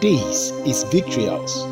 This 0.00 0.50
is 0.66 0.84
Victory 0.84 1.24
House. 1.24 1.64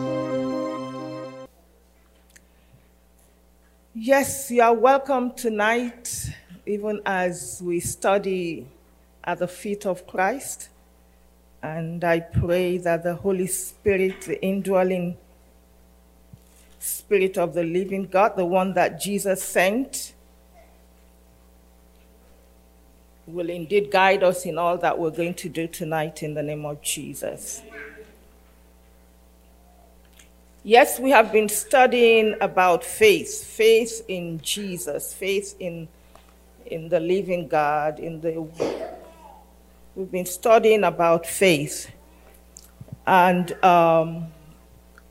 Yes, 3.94 4.50
you 4.50 4.62
are 4.62 4.74
welcome 4.74 5.32
tonight, 5.34 6.30
even 6.66 7.00
as 7.06 7.62
we 7.64 7.78
study 7.78 8.66
at 9.22 9.38
the 9.38 9.46
feet 9.46 9.86
of 9.86 10.04
Christ. 10.06 10.68
And 11.62 12.02
I 12.02 12.18
pray 12.18 12.78
that 12.78 13.04
the 13.04 13.14
Holy 13.14 13.46
Spirit, 13.46 14.22
the 14.22 14.42
indwelling 14.44 15.16
Spirit 16.80 17.38
of 17.38 17.54
the 17.54 17.62
living 17.62 18.06
God, 18.06 18.36
the 18.36 18.46
one 18.46 18.74
that 18.74 19.00
Jesus 19.00 19.44
sent, 19.44 20.14
will 23.30 23.50
indeed 23.50 23.90
guide 23.90 24.22
us 24.22 24.44
in 24.44 24.58
all 24.58 24.76
that 24.78 24.98
we're 24.98 25.10
going 25.10 25.34
to 25.34 25.48
do 25.48 25.66
tonight 25.66 26.22
in 26.22 26.34
the 26.34 26.42
name 26.42 26.64
of 26.66 26.82
Jesus. 26.82 27.62
Yes, 30.62 31.00
we 31.00 31.10
have 31.10 31.32
been 31.32 31.48
studying 31.48 32.36
about 32.40 32.84
faith, 32.84 33.44
faith 33.44 34.04
in 34.08 34.40
Jesus, 34.42 35.14
faith 35.14 35.56
in, 35.58 35.88
in 36.66 36.88
the 36.90 37.00
living 37.00 37.48
God, 37.48 37.98
in 37.98 38.20
the 38.20 38.46
we've 39.94 40.10
been 40.10 40.26
studying 40.26 40.84
about 40.84 41.26
faith. 41.26 41.90
And 43.06 43.52
um, 43.64 44.28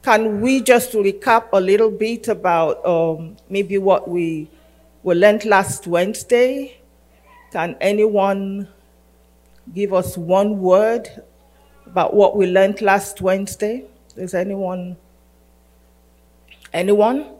can 0.01 0.41
we 0.41 0.61
just 0.61 0.93
recap 0.93 1.49
a 1.51 1.59
little 1.59 1.91
bit 1.91 2.27
about 2.27 2.85
um, 2.85 3.37
maybe 3.49 3.77
what 3.77 4.07
we, 4.07 4.49
we 5.03 5.15
learned 5.15 5.45
last 5.45 5.87
Wednesday? 5.87 6.78
Can 7.51 7.75
anyone 7.81 8.67
give 9.73 9.93
us 9.93 10.17
one 10.17 10.59
word 10.59 11.09
about 11.85 12.13
what 12.13 12.37
we 12.37 12.45
learned 12.45 12.81
last 12.81 13.21
Wednesday? 13.21 13.85
Is 14.15 14.33
anyone? 14.33 14.97
Anyone? 16.71 17.33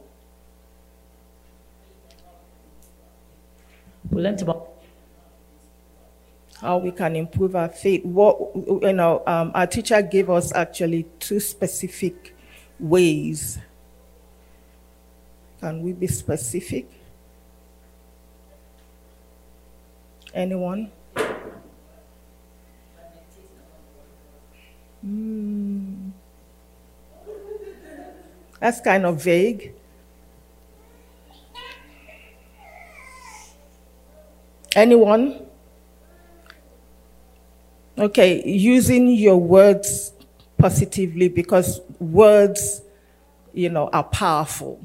We 4.10 4.22
learned 4.22 4.42
about 4.42 4.70
how 6.60 6.78
we 6.78 6.90
can 6.90 7.14
improve 7.14 7.54
our 7.54 7.68
faith. 7.68 8.04
What 8.04 8.38
you 8.82 8.92
know, 8.92 9.22
um, 9.26 9.52
our 9.54 9.66
teacher 9.68 10.02
gave 10.02 10.28
us 10.28 10.52
actually 10.52 11.04
two 11.20 11.38
specific 11.38 12.34
ways. 12.80 13.58
Can 15.60 15.82
we 15.82 15.92
be 15.92 16.08
specific? 16.08 16.99
Anyone? 20.34 20.90
Hmm. 25.00 26.10
That's 28.60 28.80
kind 28.80 29.06
of 29.06 29.22
vague. 29.22 29.74
Anyone? 34.76 35.46
Okay, 37.98 38.46
using 38.46 39.08
your 39.08 39.36
words 39.36 40.12
positively 40.56 41.28
because 41.28 41.80
words, 41.98 42.82
you 43.52 43.68
know, 43.68 43.88
are 43.92 44.04
powerful. 44.04 44.80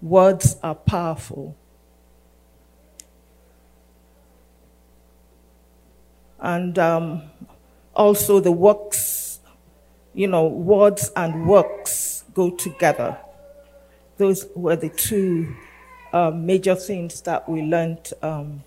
Words 0.00 0.56
are 0.62 0.74
powerful. 0.74 1.56
And 6.42 6.78
um, 6.78 7.22
also 7.94 8.40
the 8.40 8.52
works, 8.52 9.40
you 10.12 10.26
know, 10.26 10.46
words 10.46 11.10
and 11.16 11.46
works 11.46 12.24
go 12.34 12.50
together. 12.50 13.16
Those 14.18 14.46
were 14.54 14.76
the 14.76 14.88
two 14.88 15.54
uh, 16.12 16.30
major 16.30 16.74
things 16.74 17.22
that 17.22 17.48
we 17.48 17.62
learned 17.62 18.12
um, 18.22 18.62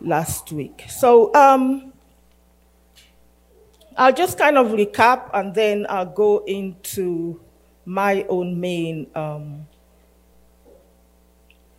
last 0.00 0.52
week. 0.52 0.84
So 0.88 1.34
um, 1.34 1.92
I'll 3.96 4.12
just 4.12 4.38
kind 4.38 4.56
of 4.56 4.68
recap 4.68 5.30
and 5.34 5.54
then 5.54 5.86
I'll 5.88 6.06
go 6.06 6.44
into 6.46 7.40
my 7.84 8.24
own 8.28 8.60
main 8.60 9.08
um, 9.14 9.66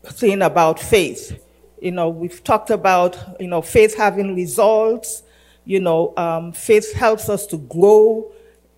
thing 0.04 0.42
about 0.42 0.80
faith. 0.80 1.45
You 1.86 1.92
know, 1.92 2.10
we've 2.10 2.44
talked 2.44 2.72
about, 2.72 3.40
you 3.40 3.46
know, 3.46 3.62
faith 3.62 3.96
having 3.96 4.34
results. 4.34 5.22
You 5.66 5.80
know, 5.80 6.16
um, 6.18 6.52
faith 6.52 6.92
helps 6.94 7.30
us 7.30 7.46
to 7.46 7.58
grow 7.58 8.32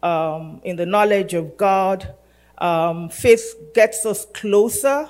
um, 0.04 0.60
in 0.66 0.76
the 0.76 0.86
knowledge 0.86 1.34
of 1.34 1.56
God. 1.56 2.14
Um, 2.58 3.08
faith 3.08 3.54
gets 3.74 4.06
us 4.06 4.26
closer 4.34 5.10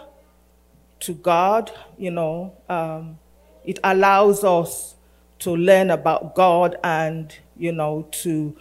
to 1.00 1.14
God. 1.16 1.72
You 1.98 2.12
know, 2.12 2.54
um, 2.70 3.18
it 3.66 3.80
allows 3.84 4.44
us 4.44 4.94
to 5.40 5.56
learn 5.56 5.90
about 5.90 6.36
God 6.36 6.76
and, 6.84 7.36
you 7.58 7.72
know, 7.72 8.08
to 8.12 8.56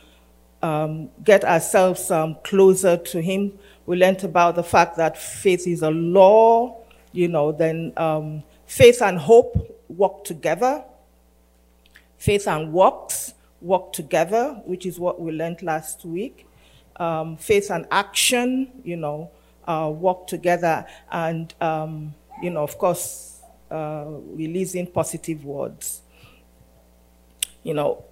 um, 0.62 1.10
get 1.24 1.44
ourselves 1.44 2.10
um, 2.10 2.38
closer 2.42 2.96
to 2.96 3.20
Him. 3.20 3.58
We 3.84 3.98
learned 3.98 4.24
about 4.24 4.54
the 4.54 4.64
fact 4.64 4.96
that 4.96 5.18
faith 5.18 5.66
is 5.66 5.82
a 5.82 5.90
law, 5.90 6.78
you 7.12 7.28
know, 7.28 7.52
then 7.52 7.92
um, 7.98 8.42
faith 8.66 9.02
and 9.02 9.18
hope 9.18 9.82
work 9.88 10.24
together. 10.24 10.84
Faith 12.18 12.48
and 12.48 12.72
works 12.72 13.34
work 13.60 13.92
together, 13.92 14.60
which 14.64 14.86
is 14.86 14.98
what 14.98 15.20
we 15.20 15.32
learned 15.32 15.62
last 15.62 16.04
week. 16.04 16.46
Um, 16.96 17.36
faith 17.36 17.70
and 17.70 17.86
action, 17.90 18.70
you 18.84 18.96
know, 18.96 19.30
uh, 19.66 19.92
work 19.94 20.26
together. 20.26 20.86
And, 21.10 21.52
um, 21.60 22.14
you 22.42 22.50
know, 22.50 22.62
of 22.62 22.78
course, 22.78 23.40
uh, 23.70 24.04
releasing 24.06 24.86
positive 24.86 25.44
words. 25.44 26.02
You 27.62 27.74
know, 27.74 28.04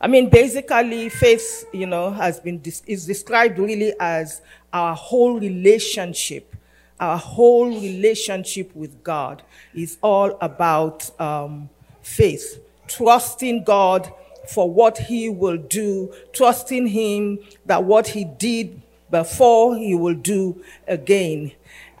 I 0.00 0.06
mean, 0.06 0.28
basically, 0.28 1.08
faith, 1.08 1.66
you 1.72 1.86
know, 1.86 2.10
has 2.10 2.40
been 2.40 2.60
is 2.86 3.06
described 3.06 3.58
really 3.58 3.94
as 4.00 4.42
our 4.72 4.94
whole 4.94 5.38
relationship, 5.38 6.53
our 7.00 7.18
whole 7.18 7.66
relationship 7.66 8.74
with 8.74 9.02
God 9.02 9.42
is 9.74 9.98
all 10.02 10.38
about 10.40 11.18
um, 11.20 11.68
faith, 12.02 12.60
trusting 12.86 13.64
God 13.64 14.12
for 14.48 14.70
what 14.70 14.98
He 14.98 15.28
will 15.28 15.56
do, 15.56 16.14
trusting 16.32 16.86
Him 16.86 17.38
that 17.66 17.84
what 17.84 18.08
He 18.08 18.24
did 18.24 18.82
before 19.10 19.76
He 19.76 19.94
will 19.94 20.14
do 20.14 20.62
again, 20.86 21.52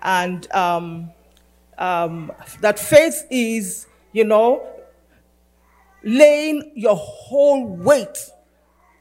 and 0.02 0.50
um, 0.52 1.10
um, 1.78 2.32
that 2.60 2.78
faith 2.78 3.26
is, 3.30 3.86
you 4.12 4.24
know, 4.24 4.66
laying 6.02 6.70
your 6.74 6.96
whole 6.96 7.66
weight 7.66 8.18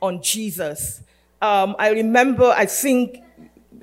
on 0.02 0.22
Jesus. 0.22 1.02
Um, 1.42 1.76
I 1.78 1.90
remember, 1.90 2.46
I 2.46 2.66
think 2.66 3.20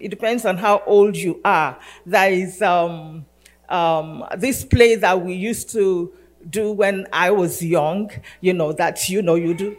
it 0.00 0.08
depends 0.08 0.44
on 0.44 0.56
how 0.56 0.82
old 0.86 1.16
you 1.16 1.40
are. 1.44 1.78
There 2.06 2.32
is 2.32 2.62
um, 2.62 3.26
um, 3.68 4.24
this 4.38 4.64
play 4.64 4.96
that 4.96 5.20
we 5.20 5.34
used 5.34 5.70
to 5.70 6.12
do 6.48 6.72
when 6.72 7.06
I 7.12 7.30
was 7.30 7.62
young, 7.62 8.10
you 8.40 8.54
know, 8.54 8.72
that, 8.72 9.08
you 9.08 9.22
know, 9.22 9.34
you 9.34 9.54
do 9.54 9.76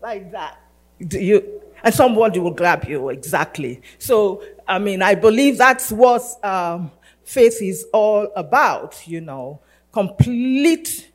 like 0.00 0.30
that. 0.32 0.60
Do 1.06 1.18
you, 1.20 1.60
and 1.82 1.92
somebody 1.92 2.38
will 2.38 2.52
grab 2.52 2.84
you, 2.84 3.08
exactly. 3.08 3.82
So, 3.98 4.42
I 4.66 4.78
mean, 4.78 5.02
I 5.02 5.16
believe 5.16 5.58
that's 5.58 5.90
what 5.90 6.22
um, 6.44 6.92
faith 7.24 7.60
is 7.60 7.86
all 7.92 8.32
about, 8.36 9.06
you 9.06 9.20
know, 9.20 9.60
complete 9.92 11.10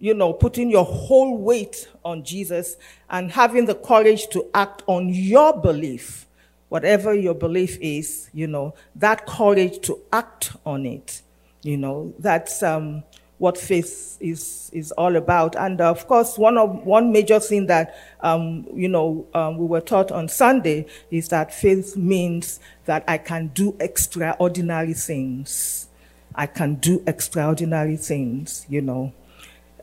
you 0.00 0.14
know, 0.14 0.32
putting 0.32 0.70
your 0.70 0.84
whole 0.84 1.36
weight 1.36 1.86
on 2.04 2.24
Jesus 2.24 2.76
and 3.10 3.30
having 3.30 3.66
the 3.66 3.74
courage 3.74 4.28
to 4.28 4.48
act 4.54 4.82
on 4.86 5.10
your 5.10 5.60
belief, 5.60 6.26
whatever 6.70 7.12
your 7.12 7.34
belief 7.34 7.76
is, 7.80 8.30
you 8.32 8.46
know, 8.46 8.72
that 8.94 9.26
courage 9.26 9.80
to 9.80 9.98
act 10.12 10.52
on 10.64 10.86
it, 10.86 11.20
you 11.62 11.76
know, 11.76 12.14
that's 12.18 12.62
um, 12.62 13.02
what 13.38 13.58
faith 13.58 14.16
is, 14.20 14.70
is 14.72 14.92
all 14.92 15.16
about. 15.16 15.56
And 15.56 15.80
uh, 15.80 15.90
of 15.90 16.06
course, 16.06 16.38
one, 16.38 16.56
of, 16.56 16.86
one 16.86 17.12
major 17.12 17.40
thing 17.40 17.66
that, 17.66 17.96
um, 18.20 18.66
you 18.72 18.88
know, 18.88 19.26
um, 19.34 19.58
we 19.58 19.66
were 19.66 19.80
taught 19.80 20.12
on 20.12 20.28
Sunday 20.28 20.86
is 21.10 21.28
that 21.28 21.52
faith 21.52 21.96
means 21.96 22.60
that 22.84 23.04
I 23.08 23.18
can 23.18 23.48
do 23.48 23.76
extraordinary 23.80 24.94
things. 24.94 25.88
I 26.34 26.46
can 26.46 26.76
do 26.76 27.02
extraordinary 27.06 27.96
things, 27.96 28.64
you 28.68 28.80
know. 28.80 29.12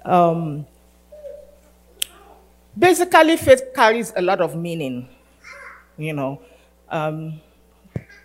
Um, 0.06 0.66
basically, 2.80 3.36
faith 3.36 3.74
carries 3.76 4.14
a 4.16 4.22
lot 4.22 4.40
of 4.40 4.56
meaning. 4.56 5.10
You 5.98 6.14
know, 6.14 6.40
um, 6.90 7.42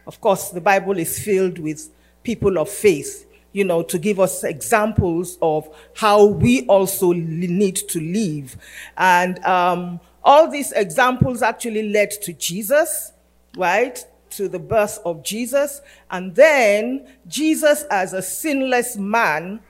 of 0.06 0.20
course, 0.20 0.50
the 0.50 0.60
Bible 0.60 0.98
is 0.98 1.18
filled 1.18 1.58
with 1.58 1.90
people 2.22 2.58
of 2.58 2.68
faith. 2.68 3.26
you 3.52 3.64
know, 3.64 3.82
to 3.82 3.98
give 3.98 4.18
us 4.18 4.44
examples 4.44 5.38
of 5.42 5.68
how 5.94 6.24
we 6.24 6.66
also 6.66 7.12
need 7.12 7.76
to 7.76 8.00
live. 8.00 8.56
And 8.96 9.38
um, 9.44 10.00
all 10.24 10.50
these 10.50 10.72
examples 10.72 11.42
actually 11.42 11.90
led 11.90 12.10
to 12.22 12.32
Jesus, 12.32 13.12
right? 13.56 14.04
To 14.30 14.48
the 14.48 14.58
birth 14.58 14.98
of 15.04 15.22
Jesus. 15.22 15.82
And 16.10 16.34
then 16.34 17.06
Jesus, 17.28 17.84
as 17.90 18.14
a 18.14 18.22
sinless 18.22 18.96
man, 18.96 19.60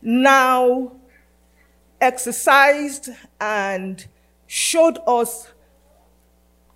now 0.00 0.92
exercised 2.00 3.08
and 3.40 4.06
showed 4.46 4.98
us 5.06 5.48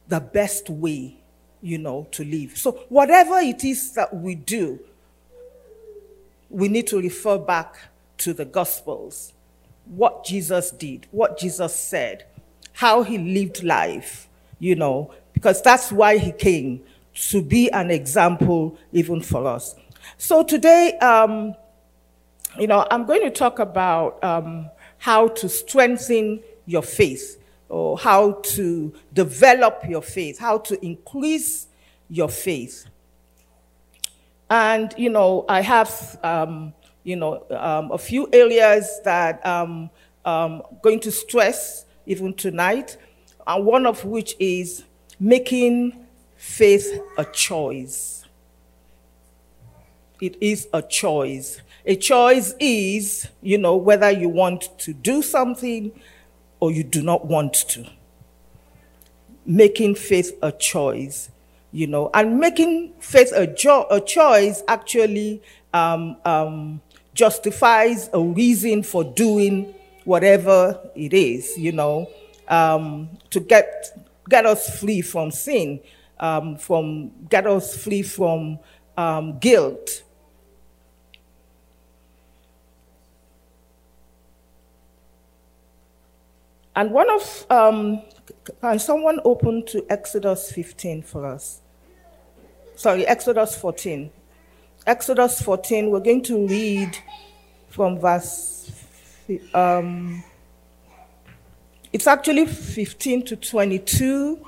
the 0.08 0.20
best 0.20 0.70
way, 0.70 1.17
you 1.62 1.78
know, 1.78 2.06
to 2.12 2.25
live. 2.25 2.56
So, 2.56 2.72
whatever 2.88 3.38
it 3.38 3.64
is 3.64 3.93
that 3.94 4.14
we 4.14 4.34
do, 4.34 4.81
we 6.50 6.69
need 6.69 6.87
to 6.88 6.99
refer 6.99 7.38
back 7.38 7.76
to 8.19 8.32
the 8.32 8.44
Gospels. 8.44 9.32
What 9.87 10.25
Jesus 10.25 10.70
did, 10.70 11.06
what 11.10 11.38
Jesus 11.38 11.75
said, 11.75 12.25
how 12.75 13.02
he 13.02 13.19
lived 13.19 13.62
life, 13.62 14.28
you 14.58 14.76
know, 14.76 15.12
because 15.32 15.62
that's 15.62 15.90
why 15.90 16.19
he 16.19 16.32
came 16.32 16.82
to 17.14 17.43
be 17.43 17.70
an 17.70 17.90
example 17.90 18.78
even 18.93 19.20
for 19.20 19.46
us. 19.46 19.75
So 20.16 20.43
today, 20.43 20.96
um, 20.99 21.54
you 22.58 22.66
know, 22.66 22.87
I'm 22.90 23.04
going 23.06 23.22
to 23.22 23.31
talk 23.31 23.58
about 23.58 24.22
um, 24.22 24.70
how 24.99 25.28
to 25.28 25.49
strengthen 25.49 26.40
your 26.66 26.82
faith 26.82 27.40
or 27.68 27.98
how 27.98 28.32
to 28.32 28.92
develop 29.12 29.82
your 29.88 30.02
faith, 30.02 30.38
how 30.38 30.58
to 30.58 30.84
increase 30.84 31.66
your 32.08 32.28
faith. 32.28 32.86
And, 34.50 34.94
you 34.96 35.10
know, 35.10 35.44
I 35.48 35.60
have, 35.60 36.18
um, 36.22 36.72
you 37.04 37.16
know, 37.16 37.44
um, 37.50 37.92
a 37.92 37.98
few 37.98 38.28
areas 38.32 39.00
that 39.04 39.46
I'm 39.46 39.90
um, 40.24 40.62
going 40.82 41.00
to 41.00 41.10
stress 41.10 41.84
even 42.06 42.32
tonight, 42.32 42.96
and 43.46 43.64
one 43.64 43.84
of 43.86 44.04
which 44.04 44.34
is 44.38 44.84
making 45.20 46.06
faith 46.36 47.00
a 47.18 47.24
choice. 47.24 48.24
It 50.20 50.36
is 50.40 50.68
a 50.72 50.82
choice. 50.82 51.60
A 51.84 51.94
choice 51.96 52.54
is, 52.58 53.28
you 53.42 53.58
know, 53.58 53.76
whether 53.76 54.10
you 54.10 54.28
want 54.28 54.78
to 54.78 54.92
do 54.92 55.22
something 55.22 55.92
or 56.60 56.70
you 56.70 56.84
do 56.84 57.02
not 57.02 57.26
want 57.26 57.55
to. 57.55 57.87
Making 59.46 59.94
faith 59.94 60.37
a 60.43 60.52
choice 60.52 61.31
you 61.72 61.87
know, 61.87 62.10
and 62.14 62.38
making 62.38 62.93
faith 63.00 63.32
a, 63.34 63.46
jo- 63.46 63.87
a 63.90 64.00
choice 64.00 64.62
actually 64.69 65.43
um, 65.75 66.16
um, 66.25 66.81
justifies 67.14 68.08
a 68.12 68.20
reason 68.20 68.82
for 68.82 69.05
doing 69.05 69.75
whatever 70.05 70.78
it 70.94 71.12
is, 71.12 71.56
you 71.58 71.72
know, 71.72 72.08
um, 72.49 73.08
to 73.31 73.40
get 73.40 73.96
get 74.28 74.46
us 74.46 74.78
free 74.78 75.00
from 75.00 75.31
sin, 75.31 75.81
um, 76.20 76.56
from 76.56 77.11
get 77.28 77.46
us 77.46 77.76
free 77.76 78.02
from 78.02 78.58
um, 78.96 79.38
guilt. 79.38 80.02
And 86.78 86.92
one 86.92 87.10
of 87.10 87.46
um, 87.50 88.02
can 88.60 88.78
someone 88.78 89.19
open 89.25 89.66
to 89.66 89.84
Exodus 89.90 90.52
15 90.52 91.02
for 91.02 91.26
us? 91.26 91.60
Sorry, 92.76 93.04
Exodus 93.04 93.56
14. 93.56 94.08
Exodus 94.86 95.42
14, 95.42 95.90
we're 95.90 95.98
going 95.98 96.22
to 96.22 96.46
read 96.46 96.96
from 97.69 97.98
verse, 97.98 98.70
um, 99.54 100.22
it's 101.92 102.06
actually 102.06 102.46
15 102.46 103.25
to 103.25 103.34
22, 103.34 104.46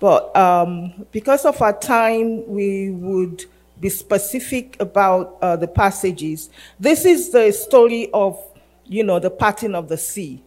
but 0.00 0.34
um, 0.34 1.04
because 1.12 1.44
of 1.44 1.60
our 1.60 1.78
time, 1.78 2.48
we 2.48 2.92
would 2.92 3.44
be 3.78 3.90
specific 3.90 4.80
about 4.80 5.36
uh, 5.42 5.54
the 5.54 5.68
passages. 5.68 6.48
This 6.80 7.04
is 7.04 7.28
the 7.28 7.52
story 7.52 8.08
of, 8.14 8.42
you 8.86 9.04
know, 9.04 9.18
the 9.18 9.28
parting 9.30 9.74
of 9.74 9.88
the 9.90 9.98
sea. 9.98 10.42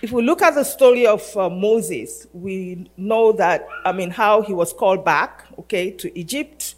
If 0.00 0.12
we 0.12 0.22
look 0.22 0.42
at 0.42 0.54
the 0.54 0.62
story 0.62 1.08
of 1.08 1.36
uh, 1.36 1.50
Moses, 1.50 2.28
we 2.32 2.88
know 2.96 3.32
that, 3.32 3.66
I 3.84 3.90
mean, 3.90 4.10
how 4.10 4.42
he 4.42 4.52
was 4.52 4.72
called 4.72 5.04
back, 5.04 5.46
okay, 5.58 5.90
to 5.90 6.16
Egypt. 6.16 6.76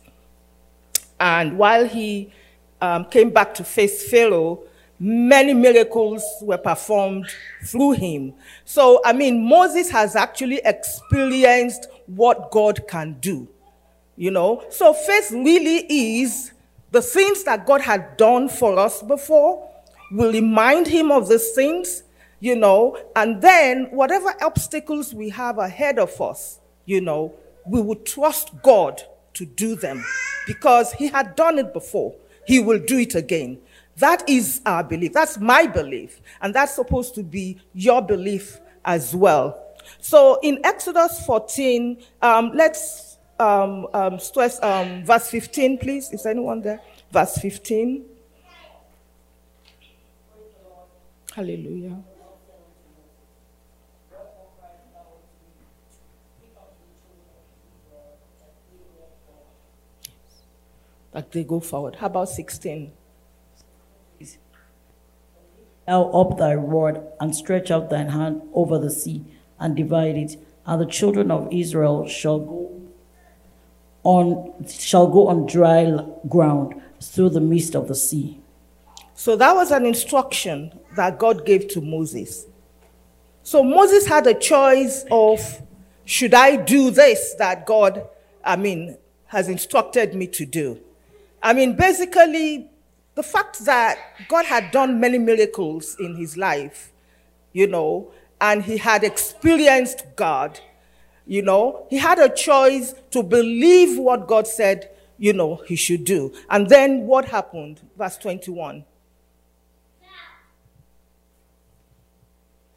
And 1.18 1.58
while 1.58 1.86
he 1.86 2.32
um, 2.80 3.04
came 3.04 3.28
back 3.28 3.52
to 3.54 3.64
face 3.64 4.08
Pharaoh, 4.08 4.60
many 4.98 5.52
miracles 5.52 6.24
were 6.40 6.56
performed 6.56 7.26
through 7.66 7.92
him. 7.92 8.32
So, 8.64 9.02
I 9.04 9.12
mean, 9.12 9.46
Moses 9.46 9.90
has 9.90 10.16
actually 10.16 10.62
experienced 10.64 11.88
what 12.06 12.50
God 12.50 12.88
can 12.88 13.18
do, 13.20 13.46
you 14.16 14.30
know. 14.30 14.64
So, 14.70 14.94
faith 14.94 15.30
really 15.30 15.84
is 16.20 16.52
the 16.90 17.02
things 17.02 17.44
that 17.44 17.66
God 17.66 17.82
had 17.82 18.16
done 18.16 18.48
for 18.48 18.78
us 18.78 19.02
before. 19.02 19.68
will 20.10 20.32
remind 20.32 20.86
him 20.86 21.12
of 21.12 21.28
these 21.28 21.52
things 21.52 22.02
you 22.40 22.56
know, 22.56 22.98
and 23.14 23.40
then 23.40 23.84
whatever 23.90 24.34
obstacles 24.42 25.14
we 25.14 25.28
have 25.28 25.58
ahead 25.58 25.98
of 25.98 26.20
us, 26.20 26.58
you 26.86 27.00
know, 27.00 27.34
we 27.66 27.80
would 27.80 28.04
trust 28.04 28.50
God 28.62 29.02
to 29.34 29.44
do 29.44 29.76
them 29.76 30.04
because 30.46 30.92
He 30.92 31.08
had 31.08 31.36
done 31.36 31.58
it 31.58 31.72
before. 31.72 32.14
He 32.46 32.58
will 32.60 32.80
do 32.80 32.98
it 32.98 33.14
again. 33.14 33.58
That 33.96 34.28
is 34.28 34.62
our 34.64 34.82
belief. 34.82 35.12
That's 35.12 35.38
my 35.38 35.66
belief. 35.66 36.20
And 36.40 36.54
that's 36.54 36.74
supposed 36.74 37.14
to 37.16 37.22
be 37.22 37.60
your 37.74 38.00
belief 38.00 38.58
as 38.84 39.14
well. 39.14 39.62
So 40.00 40.38
in 40.42 40.58
Exodus 40.64 41.24
14, 41.26 42.02
um, 42.22 42.52
let's 42.54 43.18
um, 43.38 43.86
um, 43.92 44.18
stress 44.18 44.62
um, 44.62 45.04
verse 45.04 45.28
15, 45.30 45.78
please. 45.78 46.10
Is 46.12 46.24
anyone 46.26 46.62
there? 46.62 46.80
Verse 47.12 47.36
15. 47.38 48.04
Hallelujah. 51.34 52.02
Like 61.12 61.30
they 61.30 61.44
go 61.44 61.60
forward. 61.60 61.96
How 61.96 62.06
about 62.06 62.28
16? 62.28 62.92
Now 65.88 66.04
up 66.10 66.38
thy 66.38 66.54
rod 66.54 67.04
and 67.18 67.34
stretch 67.34 67.70
out 67.70 67.90
thine 67.90 68.10
hand 68.10 68.42
over 68.52 68.78
the 68.78 68.90
sea 68.90 69.24
and 69.58 69.74
divide 69.74 70.16
it, 70.16 70.36
and 70.64 70.80
the 70.80 70.86
children 70.86 71.32
of 71.32 71.52
Israel 71.52 72.06
shall 72.06 72.38
go 72.38 72.80
on 74.04 74.66
shall 74.68 75.08
go 75.08 75.26
on 75.26 75.46
dry 75.46 75.84
ground 76.28 76.80
through 77.00 77.30
the 77.30 77.40
midst 77.40 77.74
of 77.74 77.88
the 77.88 77.94
sea. 77.94 78.40
So 79.14 79.34
that 79.36 79.52
was 79.54 79.70
an 79.70 79.84
instruction 79.84 80.78
that 80.96 81.18
God 81.18 81.44
gave 81.44 81.66
to 81.68 81.80
Moses. 81.80 82.46
So 83.42 83.64
Moses 83.64 84.06
had 84.06 84.26
a 84.26 84.34
choice 84.34 85.04
of 85.10 85.60
should 86.04 86.34
I 86.34 86.56
do 86.56 86.90
this 86.90 87.34
that 87.38 87.66
God, 87.66 88.08
I 88.44 88.56
mean, 88.56 88.96
has 89.26 89.48
instructed 89.48 90.14
me 90.14 90.26
to 90.28 90.46
do? 90.46 90.80
I 91.42 91.52
mean, 91.52 91.74
basically, 91.74 92.70
the 93.14 93.22
fact 93.22 93.64
that 93.64 93.98
God 94.28 94.46
had 94.46 94.70
done 94.70 95.00
many 95.00 95.18
miracles 95.18 95.96
in 95.98 96.16
his 96.16 96.36
life, 96.36 96.92
you 97.52 97.66
know, 97.66 98.12
and 98.40 98.62
he 98.62 98.76
had 98.76 99.04
experienced 99.04 100.04
God, 100.16 100.60
you 101.26 101.42
know, 101.42 101.86
he 101.90 101.98
had 101.98 102.18
a 102.18 102.28
choice 102.28 102.94
to 103.10 103.22
believe 103.22 103.98
what 103.98 104.26
God 104.26 104.46
said, 104.46 104.90
you 105.18 105.32
know, 105.32 105.56
he 105.66 105.76
should 105.76 106.04
do. 106.04 106.32
And 106.48 106.68
then 106.68 107.06
what 107.06 107.26
happened? 107.26 107.80
Verse 107.96 108.16
21. 108.18 108.84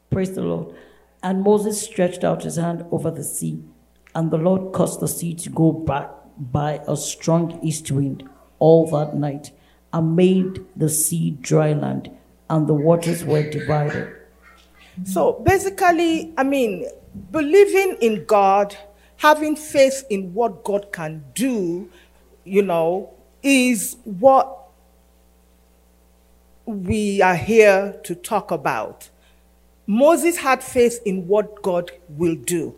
Praise 0.10 0.36
the 0.36 0.42
Lord. 0.42 0.76
And 1.24 1.42
Moses 1.42 1.82
stretched 1.82 2.24
out 2.24 2.44
his 2.44 2.58
hand 2.58 2.86
over 2.92 3.10
the 3.10 3.24
sea, 3.24 3.64
and 4.14 4.30
the 4.30 4.38
Lord 4.38 4.74
caused 4.74 5.00
the 5.00 5.08
sea 5.08 5.34
to 5.36 5.50
go 5.50 5.72
back 5.72 6.10
by 6.38 6.82
a 6.88 6.96
strong 6.98 7.60
east 7.64 7.92
wind 7.92 8.30
all 8.66 8.90
that 8.96 9.14
night 9.14 9.52
and 9.92 10.16
made 10.16 10.66
the 10.76 10.90
sea 10.90 11.32
dry 11.42 11.74
land, 11.74 12.10
and 12.50 12.68
the 12.68 12.74
waters 12.74 13.24
were 13.26 13.44
divided. 13.50 14.08
So 15.04 15.34
basically, 15.46 16.34
I 16.38 16.44
mean, 16.44 16.88
believing 17.32 17.98
in 18.00 18.26
God, 18.26 18.78
having 19.18 19.56
faith 19.56 20.06
in 20.10 20.34
what 20.34 20.64
God 20.64 20.92
can 20.92 21.24
do, 21.36 21.90
you 22.44 22.62
know, 22.62 23.10
is 23.42 23.98
what 24.04 24.48
we 26.66 27.22
are 27.22 27.36
here 27.36 28.00
to 28.04 28.16
talk 28.16 28.52
about. 28.52 29.10
Moses 29.86 30.38
had 30.38 30.64
faith 30.64 31.02
in 31.06 31.28
what 31.28 31.62
God 31.62 31.92
will 32.08 32.36
do. 32.36 32.76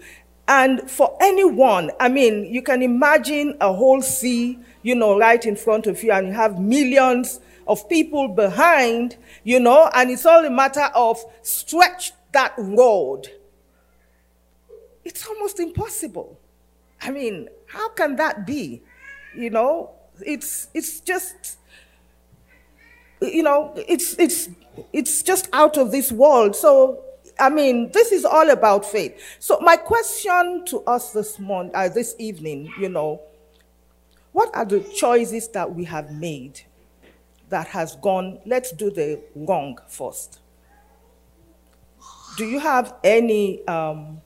And 0.48 0.90
for 0.90 1.16
anyone, 1.22 1.92
I 2.00 2.10
mean, 2.10 2.46
you 2.46 2.62
can 2.62 2.82
imagine 2.82 3.58
a 3.62 3.72
whole 3.74 4.02
sea, 4.02 4.60
you 4.86 4.94
know, 4.94 5.18
right 5.18 5.44
in 5.44 5.56
front 5.56 5.88
of 5.88 6.04
you, 6.04 6.12
and 6.12 6.28
you 6.28 6.34
have 6.34 6.60
millions 6.60 7.40
of 7.68 7.90
people 7.90 8.28
behind, 8.28 9.18
you 9.44 9.60
know, 9.60 9.90
and 9.96 10.12
it's 10.12 10.28
all 10.28 10.46
a 10.46 10.50
matter 10.50 10.92
of 10.94 11.18
stretch 11.42 12.12
that 12.34 12.54
road. 12.56 13.28
It's 15.04 15.26
almost 15.26 15.60
impossible. 15.60 16.40
I 17.02 17.10
mean, 17.10 17.50
how 17.66 17.90
can 17.90 18.16
that 18.18 18.46
be? 18.46 18.84
You 19.36 19.50
know, 19.50 19.90
it's 20.22 20.68
it's 20.76 21.00
just 21.00 21.58
you 23.22 23.42
know, 23.42 23.74
it's 23.88 24.20
it's 24.20 24.50
it's 24.94 25.24
just 25.24 25.50
out 25.52 25.78
of 25.78 25.92
this 25.92 26.12
world. 26.12 26.56
So 26.56 27.04
I 27.40 27.50
mean, 27.50 27.90
this 27.92 28.12
is 28.12 28.24
all 28.24 28.52
about 28.52 28.86
faith. 28.86 29.20
So 29.40 29.60
my 29.62 29.78
question 29.78 30.64
to 30.68 30.82
us 30.82 31.12
this 31.12 31.40
morning, 31.40 31.72
uh, 31.74 31.90
this 31.90 32.14
evening, 32.20 32.72
you 32.80 32.90
know, 32.90 33.20
what 34.36 34.54
are 34.54 34.66
the 34.66 34.82
choices 34.82 35.48
that 35.48 35.74
we 35.74 35.86
have 35.86 36.12
made 36.12 36.60
that 37.48 37.68
has 37.68 37.96
gone? 37.96 38.40
Let's 38.46 38.74
do 38.74 38.92
the 38.92 39.22
wrong 39.34 39.78
first. 39.88 40.40
Do 42.38 42.46
you 42.46 42.60
have 42.60 42.96
any 43.02 43.66
um, 43.66 44.20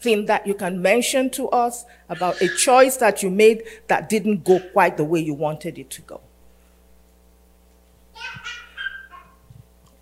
thing 0.00 0.26
that 0.26 0.44
you 0.44 0.54
can 0.54 0.82
mention 0.82 1.30
to 1.30 1.48
us 1.50 1.84
about 2.08 2.42
a 2.42 2.48
choice 2.48 2.96
that 2.96 3.22
you 3.22 3.30
made 3.30 3.62
that 3.86 4.08
didn't 4.08 4.42
go 4.42 4.58
quite 4.72 4.96
the 4.96 5.04
way 5.04 5.20
you 5.20 5.34
wanted 5.34 5.78
it 5.78 5.88
to 5.90 6.02
go? 6.02 6.20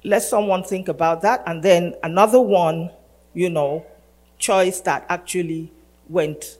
let 0.04 0.22
someone 0.22 0.62
think 0.62 0.88
about 0.88 1.22
that. 1.22 1.42
And 1.46 1.62
then 1.62 1.94
another 2.02 2.40
one, 2.40 2.90
you 3.32 3.50
know, 3.50 3.84
choice 4.38 4.80
that 4.80 5.06
actually 5.08 5.72
went 6.08 6.58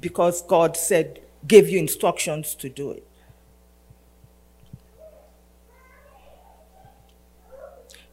because 0.00 0.42
God 0.42 0.76
said, 0.76 1.23
gave 1.46 1.68
you 1.68 1.78
instructions 1.78 2.54
to 2.56 2.68
do 2.68 2.92
it. 2.92 3.06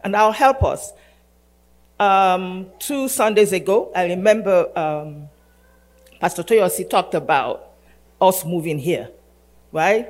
And 0.03 0.15
I'll 0.15 0.31
help 0.31 0.63
us. 0.63 0.93
Um, 1.99 2.67
two 2.79 3.07
Sundays 3.07 3.53
ago, 3.53 3.91
I 3.95 4.07
remember 4.07 4.67
um, 4.77 5.29
Pastor 6.19 6.41
Toyosi 6.41 6.89
talked 6.89 7.13
about 7.13 7.69
us 8.19 8.43
moving 8.43 8.79
here, 8.79 9.09
right? 9.71 10.07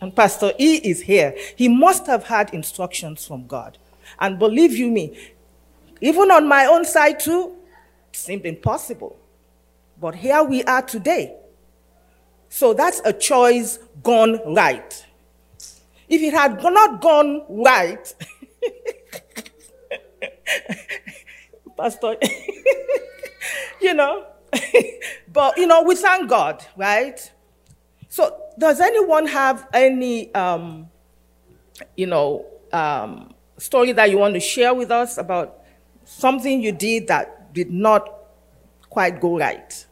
and 0.00 0.14
Pastor 0.14 0.52
E 0.58 0.76
is 0.76 1.02
here. 1.02 1.34
He 1.56 1.68
must 1.68 2.06
have 2.06 2.24
had 2.24 2.52
instructions 2.54 3.26
from 3.26 3.46
God. 3.46 3.78
And 4.20 4.38
believe 4.38 4.72
you 4.72 4.90
me, 4.90 5.18
even 6.00 6.30
on 6.30 6.48
my 6.48 6.66
own 6.66 6.84
side 6.84 7.20
too, 7.20 7.56
it 8.10 8.16
seemed 8.16 8.46
impossible. 8.46 9.18
But 10.00 10.14
here 10.14 10.42
we 10.42 10.62
are 10.64 10.82
today. 10.82 11.34
So 12.48 12.74
that's 12.74 13.00
a 13.04 13.12
choice 13.12 13.78
gone 14.02 14.40
right. 14.54 15.04
If 16.08 16.22
it 16.22 16.32
had 16.32 16.62
not 16.62 17.00
gone 17.00 17.42
right, 17.48 18.14
Pastor, 21.76 22.16
you 23.80 23.94
know, 23.94 24.26
but 25.32 25.56
you 25.58 25.66
know, 25.66 25.82
we 25.82 25.94
thank 25.94 26.28
God, 26.28 26.64
right? 26.76 27.18
So, 28.08 28.36
does 28.58 28.80
anyone 28.80 29.26
have 29.26 29.66
any, 29.72 30.34
um, 30.34 30.88
you 31.96 32.06
know, 32.06 32.46
um, 32.72 33.34
story 33.58 33.92
that 33.92 34.10
you 34.10 34.18
want 34.18 34.34
to 34.34 34.40
share 34.40 34.74
with 34.74 34.90
us 34.90 35.18
about 35.18 35.58
something 36.04 36.62
you 36.62 36.72
did 36.72 37.08
that 37.08 37.52
did 37.52 37.70
not 37.70 38.08
quite 38.90 39.20
go 39.20 39.38
right? 39.38 39.86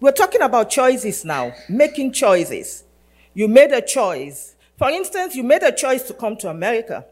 We're 0.00 0.12
talking 0.12 0.42
about 0.42 0.70
choices 0.70 1.24
now, 1.24 1.54
making 1.68 2.12
choices. 2.12 2.84
You 3.34 3.48
made 3.48 3.72
a 3.72 3.82
choice. 3.82 4.54
For 4.76 4.90
instance, 4.90 5.34
you 5.34 5.42
made 5.42 5.62
a 5.64 5.72
choice 5.72 6.02
to 6.04 6.14
come 6.14 6.36
to 6.36 6.48
America. 6.48 7.04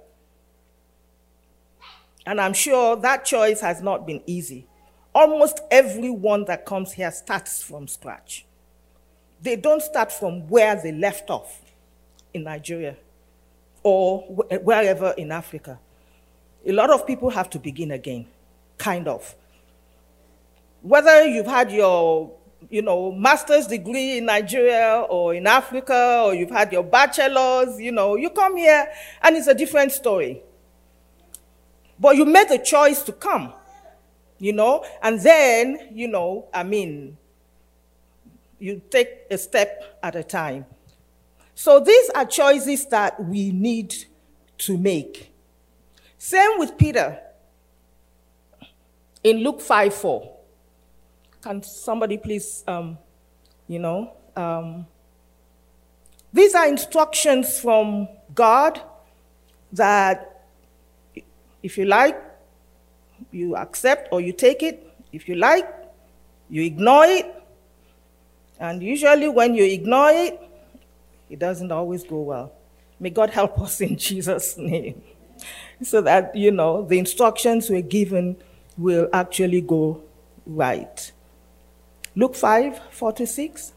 And 2.25 2.41
I'm 2.41 2.53
sure 2.53 2.97
that 2.97 3.25
choice 3.25 3.61
has 3.61 3.83
not 3.83 4.07
been 4.07 4.23
easy. 4.27 4.67
Almost 5.15 5.61
everyone 5.71 6.45
that 6.45 6.65
comes 6.65 6.93
here 6.93 7.11
starts 7.11 7.63
from 7.63 7.89
scratch. 7.89 8.47
They 9.41 9.57
don't 9.57 9.83
start 9.83 10.13
from 10.13 10.49
where 10.49 10.81
they 10.81 10.93
left 10.93 11.29
off 11.31 11.61
in 12.35 12.45
Nigeria 12.45 12.97
or 13.83 14.23
wherever 14.63 15.11
in 15.17 15.33
Africa. 15.33 15.79
A 16.67 16.73
lot 16.73 16.91
of 16.91 17.07
people 17.07 17.31
have 17.31 17.49
to 17.51 17.59
begin 17.59 17.91
again, 17.93 18.27
kind 18.79 19.09
of. 19.09 19.35
Whether 20.83 21.27
you've 21.27 21.47
had 21.47 21.71
your 21.71 22.36
you 22.71 22.83
know, 22.83 23.13
master's 23.13 23.67
degree 23.67 24.19
in 24.19 24.27
Nigeria 24.27 25.05
or 25.09 25.35
in 25.35 25.47
Africa, 25.47 26.23
or 26.25 26.35
you've 26.35 26.51
had 26.51 26.73
your 26.73 26.83
bachelor's, 26.83 27.79
you 27.81 27.93
know, 27.93 28.17
you 28.17 28.31
come 28.31 28.57
here 28.57 28.89
and 29.23 29.37
it's 29.37 29.47
a 29.47 29.55
different 29.55 29.93
story. 29.93 30.43
But 31.99 32.17
you 32.17 32.25
made 32.25 32.49
the 32.49 32.59
choice 32.59 33.03
to 33.05 33.13
come, 33.13 33.53
you 34.39 34.53
know, 34.53 34.85
and 35.03 35.21
then, 35.21 35.89
you 35.93 36.09
know, 36.09 36.49
I 36.53 36.63
mean, 36.63 37.17
you 38.59 38.83
take 38.91 39.11
a 39.31 39.39
step 39.39 39.99
at 40.03 40.17
a 40.17 40.23
time. 40.23 40.67
So 41.55 41.81
these 41.81 42.11
are 42.11 42.25
choices 42.27 42.87
that 42.87 43.23
we 43.25 43.51
need 43.51 43.95
to 44.59 44.77
make. 44.77 45.33
Same 46.19 46.59
with 46.59 46.77
Peter 46.77 47.19
in 49.23 49.39
Luke 49.39 49.61
5 49.61 49.95
4. 49.95 50.36
Can 51.47 51.63
somebody 51.63 52.19
please, 52.19 52.65
um, 52.67 52.99
you 53.69 53.79
know, 53.79 54.11
um, 54.35 54.85
these 56.33 56.57
are 56.57 56.67
instructions 56.67 57.61
from 57.61 58.09
God 58.35 58.83
that 59.71 60.45
if 61.63 61.79
you 61.79 61.85
like, 61.85 62.21
you 63.31 63.55
accept 63.55 64.09
or 64.11 64.21
you 64.21 64.33
take 64.33 64.65
it. 64.65 64.93
If 65.13 65.29
you 65.29 65.37
like, 65.37 65.73
you 66.51 66.63
ignore 66.63 67.05
it. 67.05 67.33
And 68.59 68.83
usually, 68.83 69.29
when 69.29 69.55
you 69.55 69.67
ignore 69.67 70.11
it, 70.11 70.41
it 71.31 71.39
doesn't 71.39 71.71
always 71.71 72.03
go 72.03 72.23
well. 72.23 72.53
May 72.99 73.11
God 73.11 73.31
help 73.31 73.61
us 73.61 73.81
in 73.81 73.97
Jesus' 73.97 74.57
name. 74.59 75.01
So 75.81 76.01
that, 76.01 76.35
you 76.35 76.51
know, 76.51 76.83
the 76.83 76.99
instructions 76.99 77.71
we're 77.71 77.83
given 77.83 78.37
will 78.77 79.09
actually 79.13 79.61
go 79.61 80.03
right. 80.45 81.13
Luke 82.17 82.35
5 82.35 82.81
46. 82.91 83.73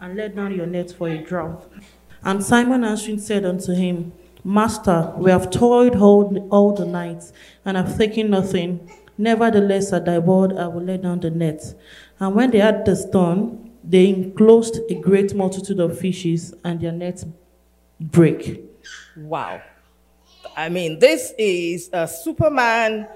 and 0.00 0.16
let 0.16 0.36
down 0.36 0.54
your 0.54 0.66
net 0.66 0.92
for 0.92 1.08
a 1.08 1.18
draught. 1.22 1.66
And 2.22 2.44
Simon 2.44 2.84
answering 2.84 3.18
said 3.18 3.44
unto 3.46 3.72
him, 3.72 4.12
Master, 4.44 5.12
we 5.16 5.30
have 5.30 5.50
toiled 5.50 5.96
all, 5.96 6.46
all 6.50 6.74
the 6.74 6.84
night 6.84 7.32
and 7.64 7.76
have 7.78 7.96
taken 7.96 8.28
nothing. 8.28 8.90
Nevertheless, 9.16 9.92
at 9.94 10.04
thy 10.04 10.18
word 10.18 10.52
I 10.58 10.68
will 10.68 10.82
let 10.82 11.02
down 11.02 11.20
the 11.20 11.30
net. 11.30 11.74
And 12.20 12.34
when 12.34 12.50
they 12.50 12.58
had 12.58 12.84
this 12.84 13.06
done, 13.06 13.70
they 13.82 14.08
enclosed 14.08 14.80
a 14.90 14.94
great 14.94 15.34
multitude 15.34 15.80
of 15.80 15.98
fishes, 15.98 16.54
and 16.64 16.80
their 16.80 16.92
nets 16.92 17.24
break. 18.00 18.62
Wow. 19.16 19.62
I 20.56 20.68
mean, 20.68 20.98
this 21.00 21.32
is 21.36 21.90
a 21.92 22.06
Superman 22.06 23.08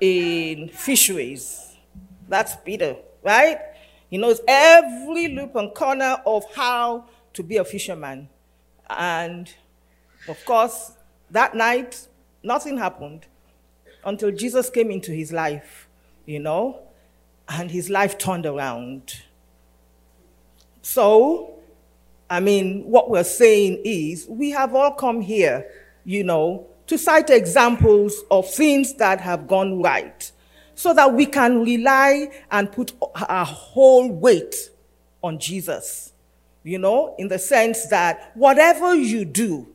in 0.00 0.68
fisheries. 0.68 1.76
That's 2.28 2.56
Peter, 2.56 2.96
right? 3.22 3.58
He 4.10 4.18
knows 4.18 4.40
every 4.48 5.28
loop 5.28 5.54
and 5.54 5.72
corner 5.72 6.18
of 6.26 6.44
how 6.54 7.04
to 7.34 7.42
be 7.42 7.58
a 7.58 7.64
fisherman. 7.64 8.28
And 8.90 9.52
of 10.28 10.44
course, 10.44 10.92
that 11.30 11.54
night, 11.54 12.08
nothing 12.42 12.78
happened 12.78 13.26
until 14.04 14.32
Jesus 14.32 14.68
came 14.68 14.90
into 14.90 15.12
his 15.12 15.32
life, 15.32 15.88
you 16.26 16.40
know, 16.40 16.80
and 17.48 17.70
his 17.70 17.88
life 17.88 18.18
turned 18.18 18.44
around. 18.44 19.22
So, 20.82 21.60
I 22.28 22.40
mean, 22.40 22.84
what 22.84 23.08
we're 23.08 23.22
saying 23.22 23.82
is 23.84 24.26
we 24.28 24.50
have 24.50 24.74
all 24.74 24.90
come 24.90 25.20
here, 25.20 25.70
you 26.04 26.24
know, 26.24 26.66
to 26.92 26.98
cite 26.98 27.30
examples 27.30 28.22
of 28.30 28.46
things 28.52 28.92
that 28.96 29.18
have 29.18 29.48
gone 29.48 29.80
right 29.80 30.30
so 30.74 30.92
that 30.92 31.14
we 31.14 31.24
can 31.24 31.62
rely 31.62 32.28
and 32.50 32.70
put 32.70 32.92
our 33.14 33.46
whole 33.46 34.12
weight 34.12 34.54
on 35.22 35.38
Jesus. 35.38 36.12
You 36.62 36.78
know, 36.78 37.14
in 37.18 37.28
the 37.28 37.38
sense 37.38 37.86
that 37.86 38.32
whatever 38.34 38.94
you 38.94 39.24
do, 39.24 39.68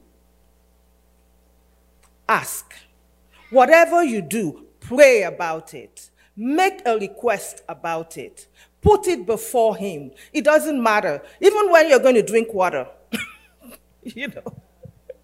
ask. 2.29 2.71
Whatever 3.50 4.03
you 4.03 4.21
do, 4.21 4.67
pray 4.79 5.24
about 5.24 5.74
it. 5.74 6.12
Make 6.36 6.83
a 6.86 7.00
request 7.00 7.63
about 7.67 8.19
it. 8.19 8.45
Put 8.79 9.07
it 9.07 9.25
before 9.25 9.75
Him. 9.75 10.12
It 10.31 10.43
doesn't 10.43 10.81
matter. 10.81 11.24
Even 11.41 11.71
when 11.71 11.89
you're 11.89 11.97
going 11.97 12.13
to 12.13 12.21
drink 12.21 12.53
water, 12.53 12.88
you 14.03 14.27
know, 14.27 14.62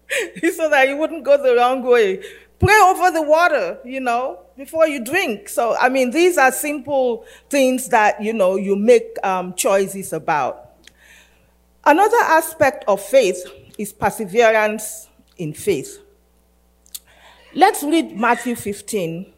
so 0.54 0.68
that 0.68 0.88
you 0.88 0.96
wouldn't 0.96 1.24
go 1.24 1.42
the 1.42 1.54
wrong 1.56 1.82
way. 1.82 2.22
Pray 2.58 2.80
over 2.84 3.10
the 3.10 3.22
water, 3.22 3.78
you 3.84 4.00
know, 4.00 4.40
before 4.56 4.86
you 4.86 5.04
drink. 5.04 5.48
So, 5.48 5.76
I 5.76 5.88
mean, 5.88 6.10
these 6.10 6.38
are 6.38 6.52
simple 6.52 7.24
things 7.50 7.88
that, 7.88 8.22
you 8.22 8.32
know, 8.32 8.56
you 8.56 8.76
make 8.76 9.16
um, 9.22 9.54
choices 9.54 10.12
about. 10.12 10.70
Another 11.84 12.16
aspect 12.22 12.84
of 12.88 13.02
faith 13.02 13.44
is 13.76 13.92
perseverance 13.92 15.08
in 15.36 15.52
faith. 15.52 16.00
Let's 17.54 17.82
read 17.82 18.16
Matthew 18.16 18.56
15. 18.56 19.32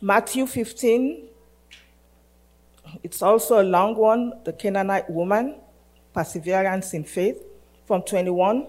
Matthew 0.00 0.46
15. 0.46 1.28
It's 3.02 3.22
also 3.22 3.62
a 3.62 3.64
long 3.64 3.96
one, 3.96 4.32
the 4.44 4.52
Canaanite 4.52 5.08
woman, 5.10 5.56
perseverance 6.12 6.94
in 6.94 7.04
faith, 7.04 7.42
from 7.86 8.02
21. 8.02 8.66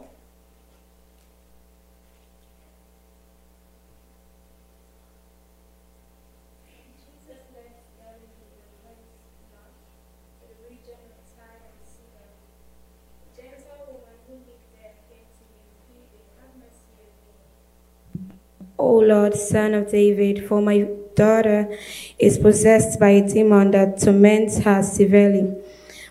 O 18.87 18.99
Lord, 18.99 19.35
son 19.35 19.73
of 19.73 19.91
David, 19.91 20.47
for 20.47 20.61
my 20.61 20.87
daughter 21.13 21.77
is 22.17 22.37
possessed 22.37 22.99
by 22.99 23.09
a 23.09 23.27
demon 23.27 23.71
that 23.71 23.99
torments 23.99 24.59
her 24.59 24.81
severely. 24.81 25.53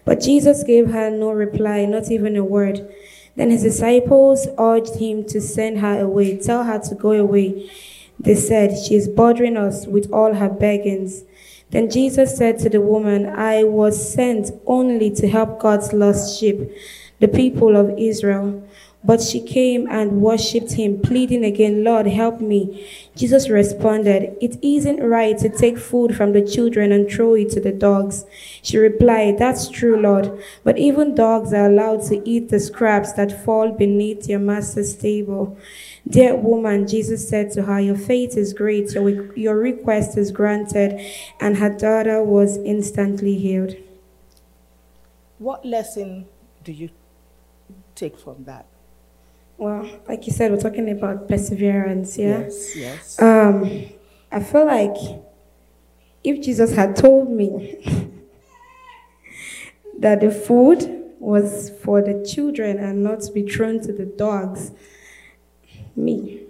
But 0.05 0.21
Jesus 0.21 0.63
gave 0.63 0.91
her 0.91 1.11
no 1.11 1.31
reply, 1.31 1.87
not 1.87 2.11
even 2.11 2.37
a 2.37 2.45
word. 2.45 2.87
Then 3.35 3.51
his 3.51 3.63
disciples 3.63 4.47
urged 4.59 4.97
him 4.97 5.25
to 5.25 5.41
send 5.41 5.79
her 5.79 6.01
away, 6.01 6.37
tell 6.37 6.65
her 6.65 6.79
to 6.81 6.95
go 6.95 7.13
away. 7.13 7.71
They 8.21 8.35
said, 8.35 8.77
She 8.79 8.95
is 8.95 9.09
bothering 9.09 9.57
us 9.57 9.87
with 9.87 10.13
all 10.13 10.35
her 10.35 10.51
beggings. 10.51 11.25
Then 11.71 11.91
Jesus 11.91 12.37
said 12.37 12.59
to 12.59 12.69
the 12.69 12.83
woman, 12.83 13.27
I 13.27 13.65
was 13.65 14.13
sent 14.13 14.51
only 14.67 15.11
to 15.17 15.29
help 15.29 15.61
God's 15.61 15.95
lost 15.95 16.39
sheep, 16.39 16.61
the 17.21 17.29
people 17.29 17.75
of 17.75 17.99
Israel. 17.99 18.66
But 19.07 19.23
she 19.23 19.41
came 19.41 19.87
and 19.89 20.21
worshipped 20.21 20.73
him, 20.73 21.01
pleading 21.01 21.45
again, 21.45 21.85
Lord, 21.85 22.09
help 22.09 22.41
me. 22.41 22.89
Jesus 23.15 23.49
responded, 23.49 24.37
It 24.41 24.59
isn't 24.63 25.01
right 25.01 25.39
to 25.39 25.49
take 25.49 25.79
food 25.79 26.17
from 26.17 26.33
the 26.33 26.45
children 26.45 26.91
and 26.91 27.09
throw 27.09 27.35
it 27.35 27.51
to 27.51 27.61
the 27.61 27.71
dogs. 27.71 28.25
She 28.63 28.79
replied, 28.79 29.39
That's 29.39 29.69
true, 29.69 29.97
Lord. 29.97 30.43
But 30.65 30.77
even 30.77 31.15
dogs 31.15 31.53
are 31.53 31.67
allowed 31.67 32.03
to 32.09 32.21
eat 32.29 32.49
the 32.49 32.59
scraps 32.59 33.13
that 33.13 33.45
fall 33.45 33.71
beneath 33.71 34.29
your 34.29 34.41
master's 34.41 34.97
table. 34.97 35.57
Dear 36.09 36.35
woman, 36.35 36.89
Jesus 36.89 37.29
said 37.29 37.53
to 37.53 37.63
her, 37.63 37.81
Your 37.81 37.97
faith 37.97 38.37
is 38.37 38.53
great, 38.53 38.93
your, 38.93 39.33
your 39.37 39.57
request 39.57 40.19
is 40.19 40.33
granted. 40.33 41.01
And 41.39 41.59
her 41.59 41.71
daughter 41.71 42.25
was 42.25 42.57
instantly 42.57 43.39
healed. 43.39 43.77
What 45.39 45.65
lesson 45.65 46.27
do 46.65 46.73
you 46.73 46.91
take 47.95 48.19
from 48.19 48.45
that? 48.45 48.67
Well, 49.59 49.89
like 50.09 50.27
you 50.27 50.33
said, 50.33 50.51
we're 50.51 50.61
talking 50.61 50.91
about 50.91 51.29
perseverance, 51.29 52.19
yeah? 52.19 52.41
Yes, 52.41 52.77
yes. 52.77 53.23
Um, 53.23 53.87
I 54.31 54.41
feel 54.41 54.67
like 54.67 54.97
if 56.23 56.45
Jesus 56.45 56.75
had 56.75 56.97
told 56.97 57.31
me 57.31 57.83
that 59.99 60.21
the 60.21 60.31
food 60.31 61.05
was 61.19 61.71
for 61.83 62.03
the 62.03 62.25
children 62.25 62.79
and 62.79 63.03
not 63.03 63.23
to 63.23 63.33
be 63.33 63.43
thrown 63.43 63.81
to 63.81 63.93
the 63.93 64.05
dogs, 64.05 64.71
me, 65.95 66.43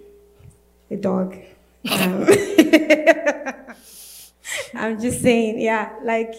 the 0.89 0.97
dog. 0.97 1.37
Um, 1.89 2.27
I'm 4.73 4.99
just 4.99 5.21
saying, 5.21 5.61
yeah, 5.61 5.93
like 6.03 6.33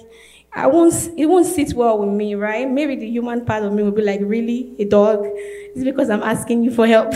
I 0.53 0.67
won't, 0.67 0.95
it 1.17 1.27
won't 1.27 1.47
sit 1.47 1.75
well 1.75 1.99
with 1.99 2.09
me, 2.09 2.35
right? 2.35 2.69
Maybe 2.69 2.97
the 2.97 3.07
human 3.09 3.45
part 3.45 3.63
of 3.63 3.73
me 3.73 3.83
will 3.83 3.93
be 3.93 4.03
like, 4.03 4.21
really, 4.23 4.75
a 4.79 4.85
dog? 4.85 5.21
It's 5.25 5.85
because 5.85 6.11
I'm 6.11 6.23
asking 6.23 6.65
you 6.65 6.71
for 6.71 6.87
help. 6.87 7.13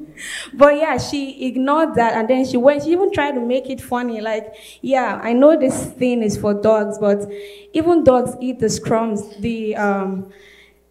but 0.54 0.76
yeah, 0.76 0.96
she 0.96 1.46
ignored 1.46 1.94
that 1.96 2.14
and 2.14 2.28
then 2.28 2.46
she 2.46 2.56
went, 2.56 2.84
she 2.84 2.90
even 2.92 3.12
tried 3.12 3.32
to 3.32 3.40
make 3.40 3.68
it 3.68 3.80
funny. 3.80 4.20
Like, 4.20 4.54
yeah, 4.82 5.20
I 5.22 5.32
know 5.32 5.58
this 5.58 5.86
thing 5.92 6.22
is 6.22 6.38
for 6.38 6.54
dogs, 6.54 6.98
but 6.98 7.28
even 7.74 8.04
dogs 8.04 8.32
eat 8.40 8.60
the 8.60 8.80
crumbs, 8.82 9.36
the, 9.40 9.76
um, 9.76 10.30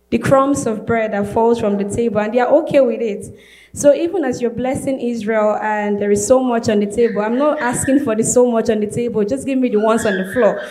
the 0.10 0.18
crumbs 0.20 0.68
of 0.68 0.86
bread 0.86 1.14
that 1.14 1.34
falls 1.34 1.60
from 1.60 1.78
the 1.78 1.86
table, 1.86 2.20
and 2.20 2.34
they 2.34 2.40
are 2.40 2.54
okay 2.64 2.82
with 2.82 3.02
it. 3.02 3.36
So 3.74 3.94
even 3.94 4.24
as 4.24 4.42
you're 4.42 4.52
blessing 4.52 5.00
Israel 5.00 5.58
and 5.62 6.00
there 6.02 6.12
is 6.12 6.26
so 6.26 6.42
much 6.42 6.70
on 6.70 6.80
the 6.80 6.86
table, 6.86 7.22
I'm 7.22 7.38
not 7.38 7.60
asking 7.60 8.04
for 8.04 8.16
the 8.16 8.24
so 8.24 8.50
much 8.50 8.70
on 8.70 8.80
the 8.80 8.88
table, 8.88 9.24
just 9.26 9.46
give 9.46 9.58
me 9.58 9.70
the 9.70 9.80
ones 9.80 10.06
on 10.06 10.18
the 10.18 10.32
floor. 10.32 10.62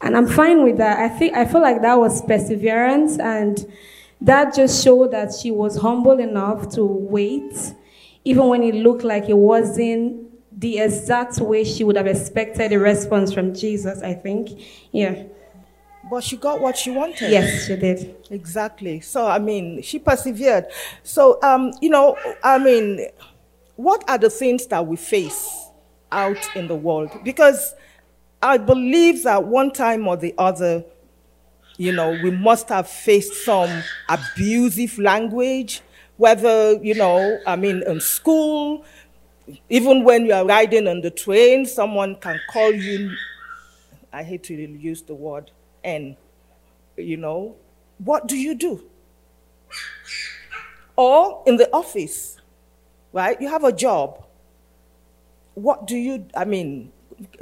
And 0.00 0.16
I'm 0.16 0.26
fine 0.26 0.62
with 0.62 0.76
that. 0.78 0.98
I 0.98 1.08
think 1.08 1.36
I 1.36 1.44
feel 1.44 1.60
like 1.60 1.82
that 1.82 1.98
was 1.98 2.22
perseverance 2.22 3.18
and 3.18 3.66
that 4.20 4.54
just 4.54 4.82
showed 4.84 5.12
that 5.12 5.32
she 5.32 5.50
was 5.50 5.76
humble 5.76 6.18
enough 6.18 6.70
to 6.74 6.84
wait, 6.84 7.74
even 8.24 8.48
when 8.48 8.62
it 8.62 8.74
looked 8.74 9.04
like 9.04 9.28
it 9.28 9.36
wasn't 9.36 10.24
the 10.60 10.78
exact 10.78 11.38
way 11.38 11.62
she 11.62 11.84
would 11.84 11.96
have 11.96 12.06
expected 12.06 12.72
a 12.72 12.78
response 12.78 13.32
from 13.32 13.54
Jesus, 13.54 14.02
I 14.02 14.14
think. 14.14 14.60
Yeah. 14.92 15.24
But 16.10 16.24
she 16.24 16.36
got 16.36 16.60
what 16.60 16.76
she 16.76 16.90
wanted. 16.90 17.30
Yes, 17.30 17.66
she 17.66 17.76
did. 17.76 18.16
Exactly. 18.30 19.00
So, 19.00 19.26
I 19.26 19.38
mean, 19.38 19.82
she 19.82 19.98
persevered. 19.98 20.66
So, 21.02 21.40
um, 21.42 21.72
you 21.80 21.90
know, 21.90 22.16
I 22.42 22.58
mean, 22.58 23.06
what 23.76 24.08
are 24.08 24.18
the 24.18 24.30
things 24.30 24.66
that 24.66 24.84
we 24.86 24.96
face 24.96 25.68
out 26.10 26.38
in 26.56 26.66
the 26.66 26.74
world? 26.74 27.10
Because 27.22 27.74
I 28.42 28.56
believe 28.58 29.24
that 29.24 29.44
one 29.44 29.72
time 29.72 30.06
or 30.06 30.16
the 30.16 30.34
other, 30.38 30.84
you 31.76 31.92
know, 31.92 32.10
we 32.22 32.30
must 32.30 32.68
have 32.68 32.88
faced 32.88 33.44
some 33.44 33.82
abusive 34.08 34.98
language, 34.98 35.80
whether, 36.16 36.74
you 36.74 36.94
know, 36.94 37.40
I 37.46 37.56
mean, 37.56 37.82
in 37.86 38.00
school, 38.00 38.84
even 39.68 40.04
when 40.04 40.26
you 40.26 40.34
are 40.34 40.44
riding 40.44 40.86
on 40.86 41.00
the 41.00 41.10
train, 41.10 41.66
someone 41.66 42.16
can 42.16 42.40
call 42.50 42.72
you, 42.72 43.12
I 44.12 44.22
hate 44.22 44.44
to 44.44 44.54
use 44.54 45.02
the 45.02 45.14
word 45.14 45.50
N, 45.82 46.16
you 46.96 47.16
know, 47.16 47.56
what 47.98 48.26
do 48.26 48.36
you 48.36 48.54
do? 48.54 48.84
Or 50.96 51.42
in 51.46 51.56
the 51.56 51.70
office, 51.72 52.38
right? 53.12 53.40
You 53.40 53.48
have 53.48 53.64
a 53.64 53.72
job. 53.72 54.24
What 55.54 55.86
do 55.86 55.96
you, 55.96 56.26
I 56.36 56.44
mean, 56.44 56.92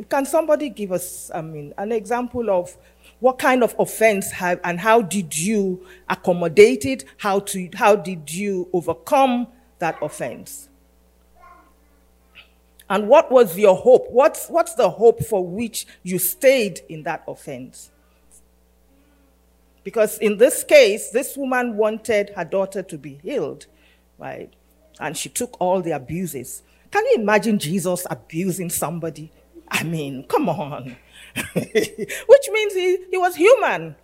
can 0.08 0.24
somebody 0.24 0.68
give 0.68 0.92
us, 0.92 1.30
I 1.34 1.42
mean, 1.42 1.74
an 1.78 1.92
example 1.92 2.50
of 2.50 2.76
what 3.20 3.38
kind 3.38 3.62
of 3.62 3.74
offense 3.78 4.30
have, 4.32 4.60
and 4.64 4.78
how 4.78 5.02
did 5.02 5.36
you 5.36 5.86
accommodate 6.08 6.84
it? 6.84 7.04
How, 7.18 7.40
to, 7.40 7.68
how 7.74 7.96
did 7.96 8.32
you 8.32 8.68
overcome 8.72 9.48
that 9.78 9.98
offense? 10.02 10.68
And 12.88 13.08
what 13.08 13.32
was 13.32 13.58
your 13.58 13.74
hope? 13.74 14.10
What's, 14.10 14.48
what's 14.48 14.74
the 14.74 14.88
hope 14.88 15.24
for 15.24 15.44
which 15.44 15.86
you 16.02 16.18
stayed 16.18 16.80
in 16.88 17.02
that 17.02 17.24
offense? 17.26 17.90
Because 19.82 20.18
in 20.18 20.36
this 20.38 20.62
case, 20.64 21.10
this 21.10 21.36
woman 21.36 21.76
wanted 21.76 22.30
her 22.30 22.44
daughter 22.44 22.82
to 22.82 22.98
be 22.98 23.18
healed, 23.22 23.66
right? 24.18 24.52
And 25.00 25.16
she 25.16 25.28
took 25.28 25.56
all 25.60 25.80
the 25.80 25.92
abuses. 25.92 26.62
Can 26.90 27.04
you 27.06 27.16
imagine 27.16 27.58
Jesus 27.58 28.06
abusing 28.08 28.70
somebody? 28.70 29.30
I 29.68 29.83
mean, 29.85 30.24
come 30.24 30.48
on. 30.48 30.96
Which 31.55 32.48
means 32.52 32.74
he, 32.74 32.98
he 33.11 33.18
was 33.18 33.37
human. 33.37 33.96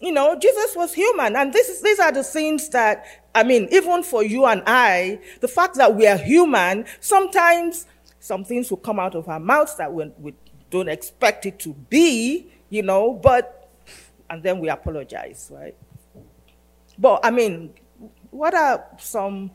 You 0.00 0.12
know, 0.12 0.38
Jesus 0.38 0.76
was 0.76 0.92
human. 0.92 1.36
And 1.36 1.52
this 1.52 1.68
is, 1.68 1.80
these 1.80 1.98
are 1.98 2.12
the 2.12 2.24
things 2.24 2.68
that, 2.70 3.06
I 3.34 3.42
mean, 3.42 3.68
even 3.70 4.02
for 4.02 4.22
you 4.22 4.44
and 4.46 4.62
I, 4.66 5.20
the 5.40 5.48
fact 5.48 5.76
that 5.76 5.94
we 5.94 6.06
are 6.06 6.18
human, 6.18 6.84
sometimes 7.00 7.86
some 8.18 8.44
things 8.44 8.70
will 8.70 8.78
come 8.78 8.98
out 8.98 9.14
of 9.14 9.28
our 9.28 9.40
mouths 9.40 9.76
that 9.76 9.92
we, 9.92 10.10
we 10.18 10.34
don't 10.70 10.88
expect 10.88 11.46
it 11.46 11.58
to 11.60 11.72
be, 11.88 12.50
you 12.68 12.82
know, 12.82 13.14
but, 13.14 13.70
and 14.28 14.42
then 14.42 14.58
we 14.58 14.68
apologize, 14.68 15.50
right? 15.54 15.76
But, 16.98 17.20
I 17.24 17.30
mean, 17.30 17.72
what 18.30 18.54
are 18.54 18.84
some 18.98 19.50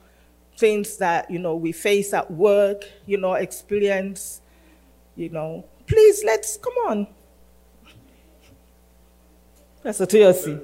things 0.57 0.97
that, 0.97 1.29
you 1.29 1.39
know, 1.39 1.55
we 1.55 1.71
face 1.71 2.13
at 2.13 2.31
work, 2.31 2.83
you 3.05 3.17
know, 3.17 3.33
experience, 3.33 4.41
you 5.21 5.29
know? 5.29 5.65
Please, 5.87 6.23
let's, 6.25 6.57
come 6.57 6.73
on. 6.87 7.07
Pastor 9.83 10.05
Toyosi. 10.05 10.61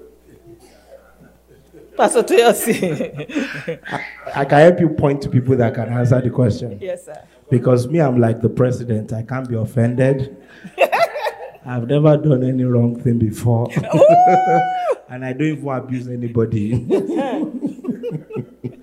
Pastor 1.95 2.23
Toyosi. 2.23 3.79
I, 3.87 4.41
I 4.41 4.45
can 4.45 4.59
help 4.59 4.79
you 4.79 4.89
point 4.89 5.21
to 5.23 5.29
people 5.29 5.55
that 5.57 5.73
can 5.73 5.89
answer 5.89 6.21
the 6.21 6.29
question. 6.29 6.77
yes, 6.81 7.05
sir. 7.05 7.23
Because 7.49 7.87
me, 7.87 8.01
I'm 8.01 8.19
like 8.19 8.41
the 8.41 8.49
president. 8.49 9.13
I 9.13 9.23
can't 9.23 9.47
be 9.47 9.55
offended. 9.55 10.37
I've 11.65 11.87
never 11.87 12.17
done 12.17 12.43
any 12.43 12.63
wrong 12.63 13.01
thing 13.01 13.17
before. 13.17 13.69
and 15.09 15.25
I 15.25 15.33
don't 15.33 15.47
even 15.47 15.67
abuse 15.67 16.07
anybody. 16.07 16.85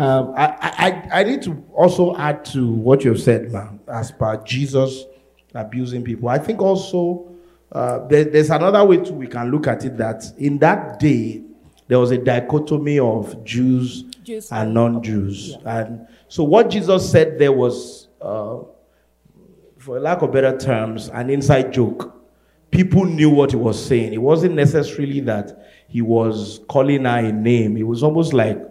um, 0.00 0.34
I, 0.36 0.46
I, 1.12 1.20
I 1.20 1.24
need 1.24 1.42
to 1.42 1.62
also 1.74 2.16
add 2.16 2.44
to 2.46 2.66
what 2.72 3.04
you've 3.04 3.20
said, 3.20 3.52
man, 3.52 3.80
as 3.86 4.10
per 4.10 4.42
Jesus 4.44 5.04
abusing 5.54 6.02
people. 6.02 6.28
I 6.28 6.38
think 6.38 6.62
also 6.62 7.30
uh, 7.72 8.06
there, 8.08 8.24
there's 8.24 8.50
another 8.50 8.84
way 8.84 8.96
too 8.98 9.12
we 9.12 9.26
can 9.26 9.50
look 9.50 9.66
at 9.66 9.84
it 9.84 9.96
that 9.98 10.24
in 10.38 10.58
that 10.58 10.98
day, 11.00 11.42
there 11.88 11.98
was 11.98 12.12
a 12.12 12.18
dichotomy 12.18 12.98
of 12.98 13.44
Jews, 13.44 14.04
Jews 14.22 14.50
and 14.50 14.60
and- 14.62 14.74
non-Jews, 14.74 15.56
and 15.64 16.06
so 16.28 16.44
what 16.44 16.70
Jesus 16.70 17.10
said 17.10 17.38
there 17.38 17.52
was, 17.52 18.08
uh, 18.22 18.60
for 19.78 19.98
lack 19.98 20.22
of 20.22 20.32
better 20.32 20.56
terms, 20.56 21.08
an 21.08 21.30
inside 21.30 21.72
joke. 21.72 22.16
People 22.70 23.04
knew 23.04 23.30
what 23.30 23.50
he 23.50 23.56
was 23.56 23.84
saying. 23.84 24.12
It 24.12 24.22
wasn't 24.22 24.54
necessarily 24.54 25.18
that 25.20 25.66
he 25.88 26.00
was 26.02 26.60
calling 26.68 27.04
her 27.04 27.18
a 27.18 27.32
name. 27.32 27.76
It 27.76 27.82
was 27.82 28.04
almost 28.04 28.32
like, 28.32 28.69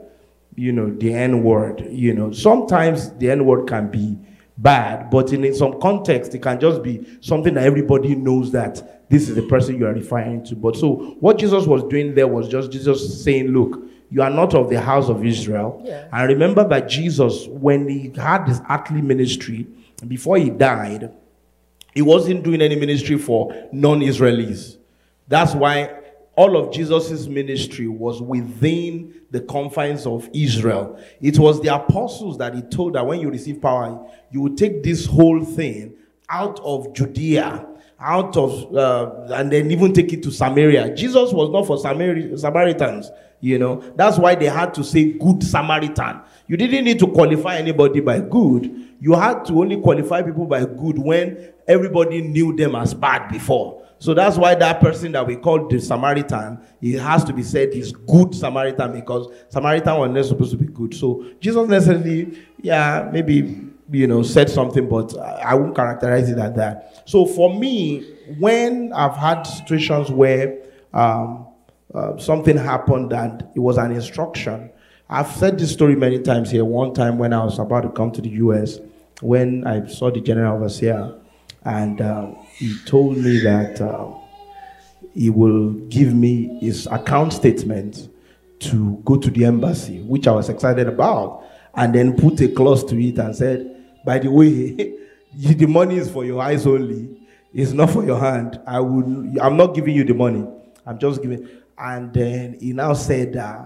you 0.56 0.72
know, 0.72 0.90
the 0.90 1.14
N 1.14 1.44
word. 1.44 1.88
You 1.90 2.14
know, 2.14 2.32
sometimes 2.32 3.12
the 3.14 3.32
N 3.32 3.46
word 3.46 3.68
can 3.68 3.90
be 3.90 4.18
bad, 4.58 5.10
but 5.10 5.32
in 5.32 5.54
some 5.56 5.80
context, 5.80 6.36
it 6.36 6.42
can 6.42 6.60
just 6.60 6.84
be 6.84 7.06
something 7.22 7.54
that 7.54 7.64
everybody 7.64 8.16
knows 8.16 8.52
that 8.52 9.10
this 9.10 9.30
is 9.30 9.36
the 9.36 9.44
person 9.44 9.78
you 9.78 9.88
are 9.88 9.94
referring 9.94 10.44
to. 10.46 10.56
But 10.56 10.76
so 10.76 11.16
what 11.20 11.40
Jesus 11.40 11.66
was 11.66 11.84
doing 11.86 12.14
there 12.14 12.28
was 12.28 12.48
just 12.48 12.72
Jesus 12.72 13.24
saying, 13.24 13.48
look, 13.48 13.82
you 14.12 14.22
are 14.22 14.30
not 14.30 14.54
of 14.54 14.70
the 14.70 14.82
house 14.82 15.08
of 15.08 15.26
Israel. 15.26 15.82
Yeah. 15.86 16.08
And 16.12 16.28
remember 16.28 16.68
that 16.68 16.90
Jesus, 16.90 17.48
when 17.48 17.88
he 17.88 18.12
had 18.16 18.48
his 18.48 18.62
earthly 18.70 19.02
ministry, 19.02 19.68
before 20.08 20.38
he 20.38 20.50
died, 20.50 21.12
he 21.94 22.02
wasn't 22.02 22.44
doing 22.44 22.62
any 22.62 22.76
ministry 22.76 23.18
for 23.18 23.54
non-Israelis. 23.72 24.78
That's 25.28 25.54
why 25.54 25.99
all 26.40 26.56
of 26.56 26.72
Jesus' 26.72 27.28
ministry 27.28 27.90
was 27.90 28.22
within 28.22 29.14
the 29.30 29.42
confines 29.42 30.06
of 30.06 30.30
Israel. 30.32 30.98
It 31.20 31.38
was 31.38 31.62
the 31.62 31.76
apostles 31.76 32.38
that 32.38 32.56
he 32.56 32.62
told 32.62 32.94
that 32.94 33.06
when 33.06 33.20
you 33.20 33.30
receive 33.30 33.62
power, 33.62 34.10
you 34.32 34.40
will 34.40 34.56
take 34.56 34.82
this 34.82 35.06
whole 35.06 35.44
thing 35.44 35.96
out 36.30 36.62
of 36.64 36.94
Judea, 36.94 37.68
out 38.00 38.38
of, 38.38 38.74
uh, 38.74 39.34
and 39.34 39.52
then 39.52 39.70
even 39.70 39.92
take 39.92 40.14
it 40.14 40.24
to 40.24 40.32
Samaria. 40.32 40.96
Jesus 40.96 41.34
was 41.34 41.50
not 41.50 41.68
for 41.68 41.76
Samari- 41.76 42.40
Samaritans, 42.40 43.12
you 43.42 43.60
know. 43.60 43.84
That's 43.98 44.18
why 44.18 44.36
they 44.36 44.46
had 44.46 44.74
to 44.76 44.84
say 44.86 45.12
good 45.12 45.44
Samaritan. 45.44 46.22
You 46.48 46.56
didn't 46.56 46.86
need 46.86 47.00
to 47.00 47.08
qualify 47.08 47.58
anybody 47.58 48.00
by 48.00 48.22
good. 48.22 48.74
You 49.02 49.12
had 49.12 49.44
to 49.48 49.60
only 49.60 49.76
qualify 49.82 50.22
people 50.22 50.46
by 50.46 50.64
good 50.64 51.00
when 51.00 51.52
everybody 51.68 52.22
knew 52.22 52.56
them 52.56 52.76
as 52.76 52.94
bad 52.94 53.30
before. 53.30 53.79
So 54.00 54.14
that's 54.14 54.38
why 54.38 54.56
that 54.56 54.80
person 54.80 55.12
that 55.12 55.28
we 55.28 55.36
call 55.36 55.68
the 55.68 55.80
Samaritan, 55.80 56.60
it 56.82 57.00
has 57.00 57.24
to 57.26 57.34
be 57.34 57.44
said 57.44 57.70
is 57.70 57.92
good 57.92 58.34
Samaritan 58.34 58.94
because 58.94 59.32
Samaritan 59.50 60.00
was 60.00 60.10
not 60.12 60.26
supposed 60.26 60.52
to 60.52 60.58
be 60.58 60.66
good. 60.66 60.94
So 60.96 61.26
Jesus 61.42 61.68
necessarily, 61.68 62.40
yeah, 62.62 63.10
maybe 63.12 63.70
you 63.92 64.08
know, 64.08 64.24
said 64.24 64.50
something, 64.50 64.88
but 64.88 65.18
I 65.18 65.50
I 65.50 65.54
won't 65.56 65.76
characterize 65.76 66.30
it 66.30 66.38
as 66.38 66.56
that. 66.56 67.04
So 67.06 67.26
for 67.26 67.54
me, 67.54 68.04
when 68.38 68.94
I've 68.94 69.16
had 69.16 69.44
situations 69.44 70.12
where 70.12 70.60
um, 70.94 71.48
uh, 71.94 72.18
something 72.18 72.56
happened 72.56 73.14
and 73.14 73.42
it 73.56 73.60
was 73.60 73.78
an 73.78 73.92
instruction, 73.92 74.70
I've 75.10 75.32
said 75.32 75.58
this 75.58 75.74
story 75.74 75.96
many 75.96 76.20
times 76.20 76.52
here. 76.52 76.64
One 76.64 76.94
time 76.94 77.18
when 77.18 77.34
I 77.34 77.44
was 77.44 77.58
about 77.58 77.82
to 77.82 77.90
come 77.90 78.12
to 78.12 78.22
the 78.22 78.30
US, 78.30 78.80
when 79.22 79.66
I 79.66 79.88
saw 79.88 80.12
the 80.12 80.22
general 80.22 80.56
overseer, 80.56 81.16
and 81.64 82.00
uh, 82.00 82.32
he 82.60 82.78
told 82.86 83.18
me 83.18 83.40
that 83.40 83.80
uh, 83.80 84.12
he 85.14 85.30
will 85.30 85.72
give 85.90 86.14
me 86.14 86.60
his 86.60 86.88
account 86.88 87.32
statement 87.32 88.10
to 88.60 89.02
go 89.06 89.16
to 89.16 89.30
the 89.30 89.46
embassy, 89.46 90.02
which 90.02 90.28
I 90.28 90.32
was 90.32 90.50
excited 90.50 90.88
about, 90.88 91.46
and 91.76 91.96
then 91.96 92.18
put 92.18 92.42
a 92.42 92.50
clause 92.50 92.84
to 92.86 93.02
it 93.02 93.18
and 93.18 93.34
said, 93.34 94.04
by 94.06 94.20
the 94.20 94.30
way, 94.30 94.74
the 95.34 95.66
money 95.66 95.98
is 95.98 96.12
for 96.12 96.26
your 96.26 96.42
eyes 96.42 96.68
only. 96.68 97.18
It's 97.54 97.72
not 97.72 97.92
for 97.92 98.04
your 98.06 98.20
hand. 98.20 98.60
I 98.68 98.82
will. 98.82 99.42
I'm 99.42 99.56
not 99.56 99.74
giving 99.74 99.96
you 99.96 100.04
the 100.04 100.14
money. 100.14 100.46
I'm 100.86 101.00
just 101.00 101.22
giving. 101.22 101.48
And 101.78 102.14
then 102.14 102.58
he 102.60 102.74
now 102.74 102.94
said, 102.94 103.38
uh, 103.38 103.64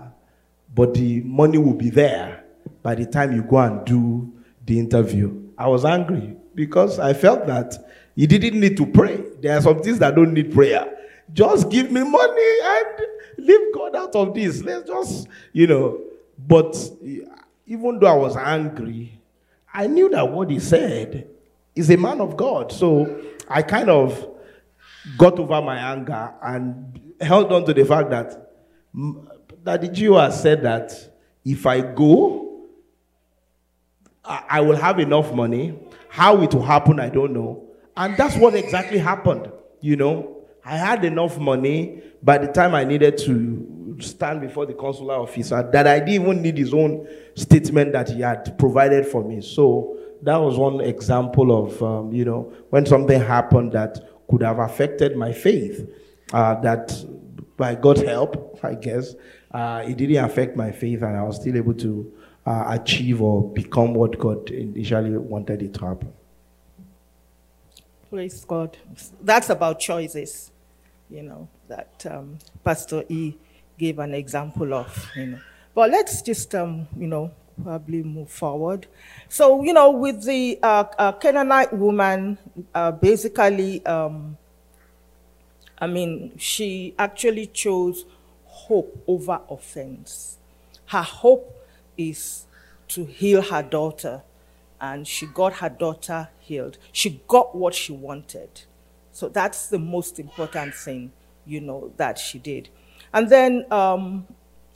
but 0.74 0.94
the 0.94 1.22
money 1.22 1.58
will 1.58 1.74
be 1.74 1.90
there 1.90 2.44
by 2.84 2.94
the 2.96 3.06
time 3.06 3.34
you 3.34 3.42
go 3.42 3.58
and 3.58 3.84
do 3.86 4.32
the 4.66 4.80
interview. 4.80 5.50
I 5.58 5.68
was 5.68 5.84
angry 5.84 6.38
because 6.56 7.00
I 7.00 7.14
felt 7.14 7.48
that 7.48 7.74
you 8.16 8.28
didn't 8.28 8.60
need 8.60 8.78
to 8.78 8.86
pray. 8.86 9.24
There 9.42 9.58
are 9.58 9.62
some 9.62 9.82
things 9.82 10.00
that 10.00 10.16
don't 10.16 10.34
need 10.34 10.54
prayer. 10.54 10.98
Just 11.32 11.70
give 11.70 11.92
me 11.92 12.04
money 12.04 12.58
and 12.64 12.86
leave 13.38 13.74
God 13.74 13.96
out 13.96 14.16
of 14.16 14.34
this. 14.34 14.62
Let's 14.62 14.88
just, 14.88 15.28
you 15.52 15.68
know. 15.68 16.02
But 16.38 16.76
even 17.66 18.00
though 18.00 18.08
I 18.08 18.16
was 18.16 18.36
angry, 18.36 19.20
I 19.74 19.88
knew 19.88 20.10
that 20.10 20.30
what 20.30 20.50
he 20.50 20.60
said 20.60 21.28
is 21.76 21.90
a 21.90 21.98
man 21.98 22.22
of 22.22 22.38
God. 22.38 22.72
So 22.72 23.22
I 23.48 23.62
kind 23.62 23.90
of 23.90 24.30
got 25.18 25.40
over 25.40 25.62
my 25.62 25.78
anger 25.78 26.34
and 26.42 27.14
held 27.20 27.52
on 27.52 27.66
to 27.66 27.74
the 27.74 27.86
fact 27.86 28.10
that 28.12 28.52
that 29.64 29.82
the 29.82 29.88
Jew 29.88 30.14
has 30.14 30.42
said 30.42 30.62
that 30.64 30.92
if 31.44 31.66
I 31.66 31.82
go, 31.82 32.68
I 34.26 34.62
will 34.62 34.76
have 34.76 35.00
enough 35.00 35.34
money. 35.34 35.80
How 36.10 36.42
it 36.44 36.54
will 36.54 36.64
happen, 36.64 37.00
I 37.00 37.10
don't 37.10 37.34
know. 37.34 37.70
And 37.96 38.18
that's 38.18 38.36
what 38.38 38.56
exactly 38.56 38.98
happened. 38.98 39.52
You 39.82 39.96
know, 39.96 40.44
I 40.66 40.78
had 40.78 41.04
enough 41.06 41.38
money 41.38 42.02
by 42.22 42.38
the 42.38 42.48
time 42.48 42.74
I 42.74 42.84
needed 42.84 43.18
to 43.20 43.98
stand 44.00 44.42
before 44.42 44.66
the 44.66 44.74
consular 44.74 45.16
officer 45.16 45.70
that 45.72 45.88
I 45.88 46.00
didn't 46.00 46.24
even 46.24 46.42
need 46.42 46.58
his 46.58 46.74
own 46.74 47.08
statement 47.36 47.94
that 47.94 48.10
he 48.10 48.22
had 48.22 48.58
provided 48.58 49.06
for 49.06 49.24
me. 49.24 49.42
So 49.42 49.98
that 50.24 50.38
was 50.38 50.58
one 50.58 50.82
example 50.82 51.66
of, 51.66 51.84
um, 51.84 52.12
you 52.12 52.26
know, 52.26 52.52
when 52.70 52.86
something 52.86 53.20
happened 53.20 53.74
that 53.74 54.00
could 54.30 54.42
have 54.42 54.60
affected 54.60 55.16
my 55.16 55.34
faith, 55.34 55.88
uh, 56.32 56.56
that 56.62 57.06
by 57.58 57.76
God's 57.76 58.02
help, 58.02 58.60
I 58.64 58.76
guess, 58.76 59.16
uh, 59.52 59.84
it 59.86 59.98
didn't 59.98 60.24
affect 60.24 60.56
my 60.56 60.72
faith 60.72 61.04
and 61.04 61.16
I 61.16 61.24
was 61.24 61.36
still 61.36 61.56
able 61.56 61.76
to 61.76 62.12
uh, 62.46 62.66
achieve 62.70 63.22
or 63.22 63.48
become 63.54 63.94
what 63.94 64.18
God 64.18 64.50
initially 64.50 65.16
wanted 65.18 65.62
it 65.62 65.74
to 65.76 65.86
happen. 65.86 66.14
Praise 68.14 68.46
God. 68.46 68.78
That's 69.22 69.50
about 69.50 69.80
choices, 69.80 70.52
you 71.10 71.24
know, 71.24 71.48
that 71.68 72.06
um, 72.08 72.38
Pastor 72.64 73.04
E 73.10 73.34
gave 73.80 73.98
an 73.98 74.14
example 74.14 74.72
of, 74.76 75.10
you 75.16 75.26
know. 75.26 75.40
But 75.74 75.90
let's 75.90 76.22
just, 76.22 76.54
um, 76.54 76.88
you 76.96 77.08
know, 77.08 77.32
probably 77.64 78.04
move 78.04 78.30
forward. 78.30 78.86
So, 79.30 79.64
you 79.64 79.74
know, 79.74 79.90
with 79.90 80.24
the 80.24 80.60
uh, 80.62 80.84
uh, 81.00 81.14
Canaanite 81.14 81.74
woman, 81.74 82.38
uh, 82.76 82.92
basically, 82.92 83.84
um, 83.88 84.38
I 85.80 85.88
mean, 85.88 86.38
she 86.38 86.94
actually 87.00 87.48
chose 87.48 88.06
hope 88.46 89.04
over 89.08 89.42
offense. 89.50 90.38
Her 90.86 91.02
hope 91.02 91.66
is 91.98 92.46
to 92.90 93.06
heal 93.06 93.42
her 93.42 93.64
daughter, 93.64 94.22
and 94.84 95.08
she 95.08 95.26
got 95.28 95.54
her 95.54 95.70
daughter 95.70 96.28
healed. 96.40 96.78
She 96.92 97.24
got 97.30 97.56
what 97.56 97.74
she 97.74 97.94
wanted. 97.94 98.64
So 99.14 99.30
that's 99.30 99.68
the 99.68 99.80
most 99.80 100.20
important 100.20 100.76
thing, 100.76 101.14
you 101.46 101.62
know, 101.62 101.94
that 101.96 102.20
she 102.20 102.38
did. 102.38 102.68
And 103.14 103.30
then 103.30 103.66
um, 103.72 104.28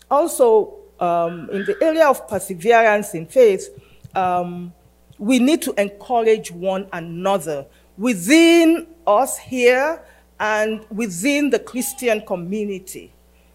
also 0.09 0.75
um, 1.01 1.49
in 1.51 1.65
the 1.65 1.75
area 1.81 2.07
of 2.07 2.25
perseverance 2.25 3.15
in 3.15 3.25
faith, 3.25 3.67
um, 4.15 4.73
we 5.17 5.39
need 5.39 5.61
to 5.63 5.73
encourage 5.73 6.51
one 6.51 6.87
another 6.93 7.65
within 7.97 8.87
us 9.05 9.37
here 9.37 10.01
and 10.39 10.85
within 10.89 11.49
the 11.49 11.59
Christian 11.59 12.21
community. 12.21 13.11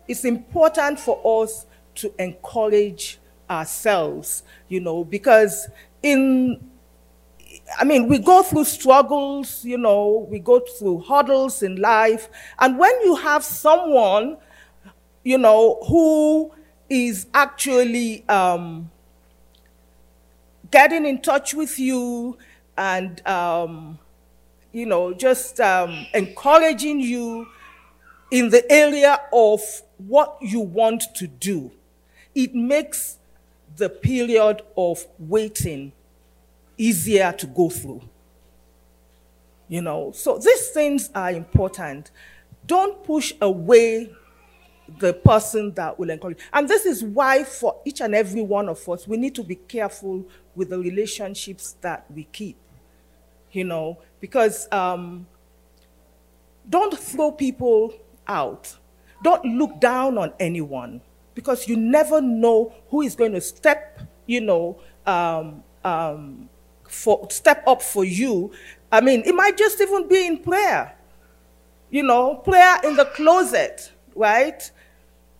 It's 0.07 0.27
important 0.27 1.01
for 1.01 1.43
us 1.43 1.65
to 1.95 2.12
encourage 2.19 3.19
ourselves, 3.49 4.43
you 4.69 4.81
know, 4.81 5.03
because 5.03 5.69
in 6.03 6.61
I 7.79 7.85
mean, 7.85 8.07
we 8.09 8.19
go 8.19 8.43
through 8.43 8.65
struggles, 8.65 9.65
you 9.65 9.79
know, 9.79 10.27
we 10.31 10.38
go 10.38 10.61
through 10.61 11.01
hurdles 11.09 11.62
in 11.62 11.77
life. 11.77 12.29
And 12.59 12.79
when 12.79 12.93
you 13.03 13.17
have 13.17 13.45
someone, 13.45 14.37
you 15.25 15.38
know, 15.38 15.79
who 15.88 16.53
is 16.91 17.27
actually 17.35 18.29
um, 18.29 18.91
getting 20.71 21.07
in 21.07 21.21
touch 21.21 21.55
with 21.55 21.79
you 21.79 22.38
and, 22.77 23.27
um, 23.27 23.99
you 24.73 24.87
know, 24.87 25.12
just 25.12 25.61
um, 25.61 26.07
encouraging 26.15 27.01
you 27.01 27.47
in 28.31 28.51
the 28.51 28.71
area 28.73 29.21
of 29.33 29.61
what 29.99 30.37
you 30.41 30.61
want 30.61 31.05
to 31.17 31.27
do, 31.27 31.71
it 32.35 32.55
makes 32.55 33.19
the 33.76 33.88
period 33.88 34.62
of 34.76 35.04
waiting 35.18 35.92
easier 36.76 37.32
to 37.32 37.46
go 37.46 37.70
through. 37.70 38.02
You 39.68 39.82
know, 39.82 40.12
so 40.12 40.38
these 40.38 40.68
things 40.70 41.11
are 41.14 41.30
important. 41.30 42.11
Don't 42.66 43.02
push 43.04 43.32
away 43.40 44.11
the 44.98 45.14
person 45.14 45.72
that 45.74 45.98
will 45.98 46.11
encourage. 46.11 46.38
And 46.52 46.68
this 46.68 46.85
is 46.85 47.02
why, 47.02 47.44
for 47.44 47.80
each 47.85 48.00
and 48.00 48.14
every 48.14 48.42
one 48.42 48.68
of 48.68 48.87
us, 48.88 49.08
we 49.08 49.16
need 49.16 49.35
to 49.37 49.42
be 49.42 49.54
careful 49.54 50.26
with 50.54 50.70
the 50.70 50.78
relationships 50.78 51.76
that 51.80 52.04
we 52.14 52.24
keep. 52.24 52.56
You 53.52 53.64
know, 53.64 53.98
because 54.20 54.70
um, 54.72 55.26
don't 56.68 56.98
throw 56.98 57.32
people 57.32 57.94
out. 58.26 58.76
Don't 59.22 59.44
look 59.44 59.80
down 59.80 60.18
on 60.18 60.32
anyone 60.40 61.00
because 61.35 61.68
you 61.68 61.77
never 61.77 62.21
know 62.21 62.73
who 62.88 63.03
is 63.03 63.14
going 63.14 63.33
to 63.33 63.40
step, 63.40 64.01
you 64.27 64.40
know, 64.40 64.79
um, 65.07 65.62
um, 65.85 66.49
for 66.88 67.27
step 67.31 67.64
up 67.66 67.83
for 67.83 68.05
you. 68.05 68.53
I 68.90 69.01
mean, 69.01 69.23
it 69.25 69.35
might 69.35 69.57
just 69.57 69.81
even 69.81 70.09
be 70.09 70.27
in 70.27 70.38
prayer. 70.38 70.95
You 71.90 72.03
know, 72.03 72.37
prayer 72.37 72.79
in 72.85 72.97
the 72.97 73.05
closet, 73.07 73.92
right? 74.14 74.71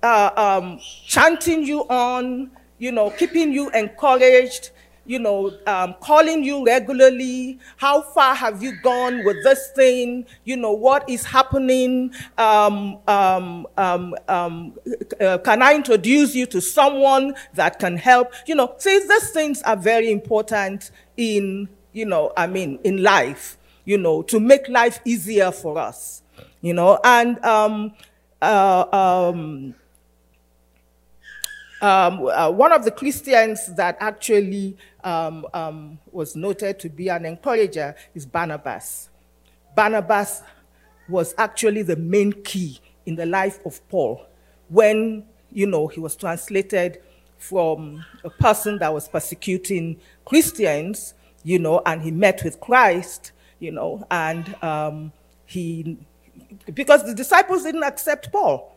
Uh, 0.02 0.31
um, 0.37 0.81
chanting 1.07 1.64
you 1.64 1.81
on, 1.88 2.50
you 2.78 2.92
know, 2.92 3.11
keeping 3.11 3.52
you 3.52 3.70
encouraged, 3.70 4.70
you 5.04 5.18
know, 5.18 5.52
um, 5.66 5.94
calling 6.00 6.44
you 6.44 6.64
regularly. 6.64 7.58
How 7.76 8.02
far 8.02 8.34
have 8.34 8.62
you 8.62 8.80
gone 8.82 9.24
with 9.24 9.42
this 9.42 9.70
thing? 9.74 10.26
You 10.44 10.56
know, 10.56 10.72
what 10.72 11.08
is 11.08 11.24
happening? 11.24 12.12
Um, 12.38 12.98
um, 13.08 13.66
um, 13.76 14.14
um 14.28 14.78
uh, 15.20 15.38
can 15.38 15.62
I 15.62 15.74
introduce 15.74 16.34
you 16.34 16.46
to 16.46 16.60
someone 16.60 17.34
that 17.54 17.78
can 17.78 17.96
help? 17.96 18.32
You 18.46 18.54
know, 18.54 18.74
see, 18.78 18.98
these 19.00 19.30
things 19.30 19.62
are 19.62 19.76
very 19.76 20.10
important 20.10 20.90
in, 21.16 21.68
you 21.92 22.06
know, 22.06 22.32
I 22.36 22.46
mean, 22.46 22.78
in 22.84 23.02
life, 23.02 23.58
you 23.84 23.98
know, 23.98 24.22
to 24.22 24.38
make 24.38 24.68
life 24.68 25.00
easier 25.04 25.50
for 25.50 25.78
us, 25.78 26.22
you 26.60 26.74
know, 26.74 26.98
and, 27.04 27.44
um, 27.44 27.92
uh, 28.40 28.84
um, 28.92 29.74
um, 31.82 32.28
uh, 32.28 32.50
one 32.50 32.72
of 32.72 32.84
the 32.84 32.92
Christians 32.92 33.74
that 33.74 33.96
actually 34.00 34.76
um, 35.04 35.46
um, 35.52 35.98
was 36.10 36.36
noted 36.36 36.78
to 36.80 36.88
be 36.88 37.08
an 37.08 37.24
encourager 37.24 37.94
is 38.14 38.26
Barnabas. 38.26 39.08
Barnabas 39.74 40.42
was 41.08 41.34
actually 41.38 41.82
the 41.82 41.96
main 41.96 42.32
key 42.32 42.80
in 43.06 43.16
the 43.16 43.26
life 43.26 43.58
of 43.66 43.86
Paul 43.88 44.26
when, 44.68 45.24
you 45.50 45.66
know, 45.66 45.88
he 45.88 46.00
was 46.00 46.16
translated 46.16 47.00
from 47.38 48.04
a 48.24 48.30
person 48.30 48.78
that 48.78 48.92
was 48.92 49.08
persecuting 49.08 50.00
Christians, 50.24 51.14
you 51.42 51.58
know, 51.58 51.82
and 51.84 52.00
he 52.00 52.10
met 52.10 52.44
with 52.44 52.60
Christ, 52.60 53.32
you 53.58 53.72
know, 53.72 54.06
and 54.10 54.54
um, 54.62 55.12
he, 55.44 55.98
because 56.72 57.04
the 57.04 57.14
disciples 57.14 57.64
didn't 57.64 57.82
accept 57.82 58.30
Paul 58.30 58.72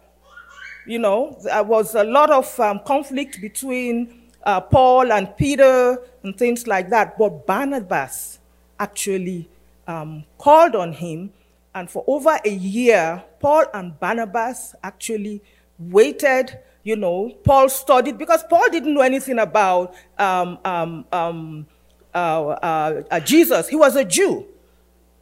you 0.85 0.99
know, 0.99 1.37
there 1.43 1.63
was 1.63 1.95
a 1.95 2.03
lot 2.03 2.29
of 2.29 2.59
um, 2.59 2.79
conflict 2.85 3.41
between 3.41 4.21
uh, 4.45 4.61
Paul 4.61 5.11
and 5.11 5.35
Peter 5.35 5.99
and 6.23 6.37
things 6.37 6.67
like 6.67 6.89
that. 6.89 7.17
But 7.17 7.45
Barnabas 7.45 8.39
actually 8.79 9.49
um, 9.87 10.23
called 10.37 10.75
on 10.75 10.93
him, 10.93 11.31
and 11.73 11.89
for 11.89 12.03
over 12.07 12.39
a 12.43 12.49
year, 12.49 13.23
Paul 13.39 13.65
and 13.73 13.99
Barnabas 13.99 14.75
actually 14.83 15.41
waited. 15.77 16.59
You 16.83 16.95
know, 16.95 17.33
Paul 17.43 17.69
studied 17.69 18.17
because 18.17 18.43
Paul 18.43 18.69
didn't 18.69 18.93
know 18.93 19.01
anything 19.01 19.39
about 19.39 19.95
um, 20.19 20.59
um, 20.63 21.05
um 21.11 21.67
uh, 22.13 22.47
uh, 22.61 23.03
uh, 23.11 23.19
Jesus. 23.19 23.67
He 23.67 23.75
was 23.75 23.95
a 23.95 24.05
Jew, 24.05 24.45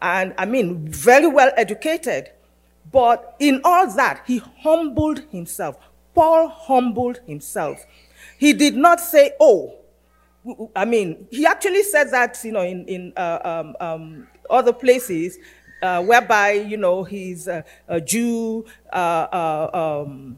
and 0.01 0.33
I 0.37 0.45
mean, 0.45 0.87
very 0.87 1.27
well 1.27 1.51
educated. 1.57 2.29
But 2.91 3.35
in 3.39 3.61
all 3.63 3.91
that, 3.95 4.23
he 4.27 4.37
humbled 4.61 5.21
himself. 5.31 5.77
Paul 6.13 6.49
humbled 6.49 7.19
himself. 7.25 7.83
He 8.43 8.51
did 8.51 8.75
not 8.75 8.99
say, 8.99 9.31
oh, 9.39 9.73
I 10.75 10.83
mean, 10.83 11.27
he 11.31 11.45
actually 11.45 11.81
said 11.83 12.11
that, 12.11 12.37
you 12.43 12.51
know, 12.51 12.63
in, 12.63 12.85
in 12.89 13.13
uh, 13.15 13.39
um, 13.41 13.75
um, 13.79 14.27
other 14.49 14.73
places, 14.73 15.37
uh, 15.81 16.03
whereby, 16.03 16.51
you 16.51 16.75
know, 16.75 17.05
he's 17.05 17.47
a, 17.47 17.63
a 17.87 18.01
Jew, 18.01 18.65
uh, 18.91 19.27
uh 19.31 20.03
um, 20.05 20.37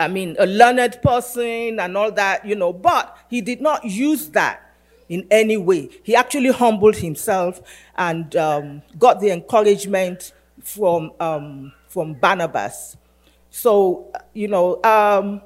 I 0.00 0.08
mean, 0.08 0.36
a 0.38 0.46
learned 0.46 0.98
person 1.02 1.80
and 1.80 1.98
all 1.98 2.10
that, 2.12 2.46
you 2.46 2.54
know, 2.54 2.72
but 2.72 3.14
he 3.28 3.42
did 3.42 3.60
not 3.60 3.84
use 3.84 4.30
that 4.30 4.74
in 5.10 5.26
any 5.30 5.58
way. 5.58 5.90
He 6.02 6.16
actually 6.16 6.50
humbled 6.50 6.96
himself 6.96 7.60
and 7.98 8.34
um, 8.36 8.80
got 8.98 9.20
the 9.20 9.32
encouragement 9.32 10.32
from, 10.62 11.12
um, 11.20 11.74
from 11.88 12.14
Barnabas. 12.14 12.96
So, 13.50 14.10
you 14.32 14.48
know, 14.48 14.82
um, 14.82 15.42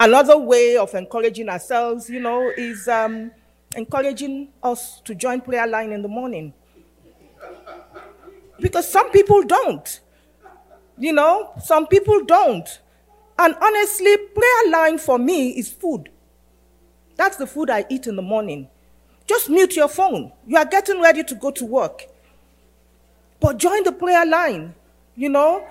another 0.00 0.38
way 0.38 0.76
of 0.76 0.94
encouraging 0.94 1.48
ourselves, 1.48 2.08
you 2.08 2.18
know, 2.20 2.50
is 2.56 2.88
um, 2.88 3.30
encouraging 3.76 4.48
us 4.62 5.00
to 5.04 5.14
join 5.14 5.40
prayer 5.40 5.66
line 5.66 5.92
in 5.92 6.02
the 6.02 6.08
morning. 6.08 6.52
Because 8.58 8.90
some 8.90 9.10
people 9.10 9.42
don't. 9.42 10.00
You 10.98 11.12
know, 11.12 11.52
some 11.62 11.86
people 11.86 12.24
don't. 12.24 12.80
And 13.38 13.54
honestly, 13.60 14.16
prayer 14.16 14.70
line 14.70 14.98
for 14.98 15.18
me 15.18 15.50
is 15.50 15.70
food. 15.70 16.10
That's 17.16 17.36
the 17.36 17.46
food 17.46 17.70
I 17.70 17.86
eat 17.88 18.06
in 18.06 18.16
the 18.16 18.22
morning. 18.22 18.68
Just 19.26 19.48
mute 19.48 19.76
your 19.76 19.88
phone. 19.88 20.32
You 20.46 20.56
are 20.56 20.64
getting 20.64 21.00
ready 21.00 21.22
to 21.24 21.34
go 21.34 21.50
to 21.52 21.64
work. 21.64 22.06
But 23.38 23.56
join 23.58 23.84
the 23.84 23.92
prayer 23.92 24.26
line, 24.26 24.74
you 25.16 25.28
know, 25.30 25.66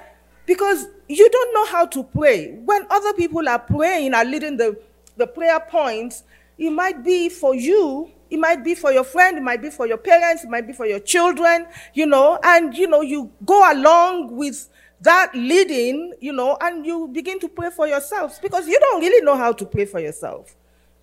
because 0.50 0.88
you 1.08 1.30
don't 1.30 1.54
know 1.54 1.68
how 1.68 1.86
to 1.86 2.04
pray. 2.04 2.56
When 2.66 2.88
other 2.90 3.14
people 3.14 3.48
are 3.48 3.60
praying, 3.60 4.16
are 4.16 4.26
leading 4.26 4.58
the, 4.58 4.80
the 5.16 5.28
prayer 5.28 5.60
points, 5.60 6.24
it 6.58 6.72
might 6.72 7.04
be 7.04 7.30
for 7.30 7.54
you, 7.54 8.10
it 8.32 8.40
might 8.40 8.64
be 8.64 8.74
for 8.74 8.92
your 8.92 9.04
friend, 9.04 9.38
it 9.38 9.44
might 9.44 9.62
be 9.62 9.70
for 9.70 9.86
your 9.86 10.00
parents, 10.00 10.44
it 10.44 10.50
might 10.50 10.66
be 10.66 10.74
for 10.74 10.88
your 10.88 11.02
children, 11.02 11.68
you 11.94 12.08
know, 12.08 12.40
and, 12.44 12.76
you 12.76 12.88
know, 12.88 13.02
you 13.02 13.32
go 13.46 13.72
along 13.72 14.36
with 14.36 14.68
that 15.02 15.30
leading, 15.36 16.16
you 16.20 16.34
know, 16.34 16.58
and 16.62 16.84
you 16.84 17.08
begin 17.10 17.40
to 17.42 17.48
pray 17.48 17.70
for 17.70 17.86
yourselves 17.86 18.40
because 18.42 18.68
you 18.68 18.80
don't 18.80 19.02
really 19.02 19.24
know 19.24 19.38
how 19.38 19.54
to 19.54 19.68
pray 19.68 19.86
for 19.86 20.00
yourself, 20.00 20.56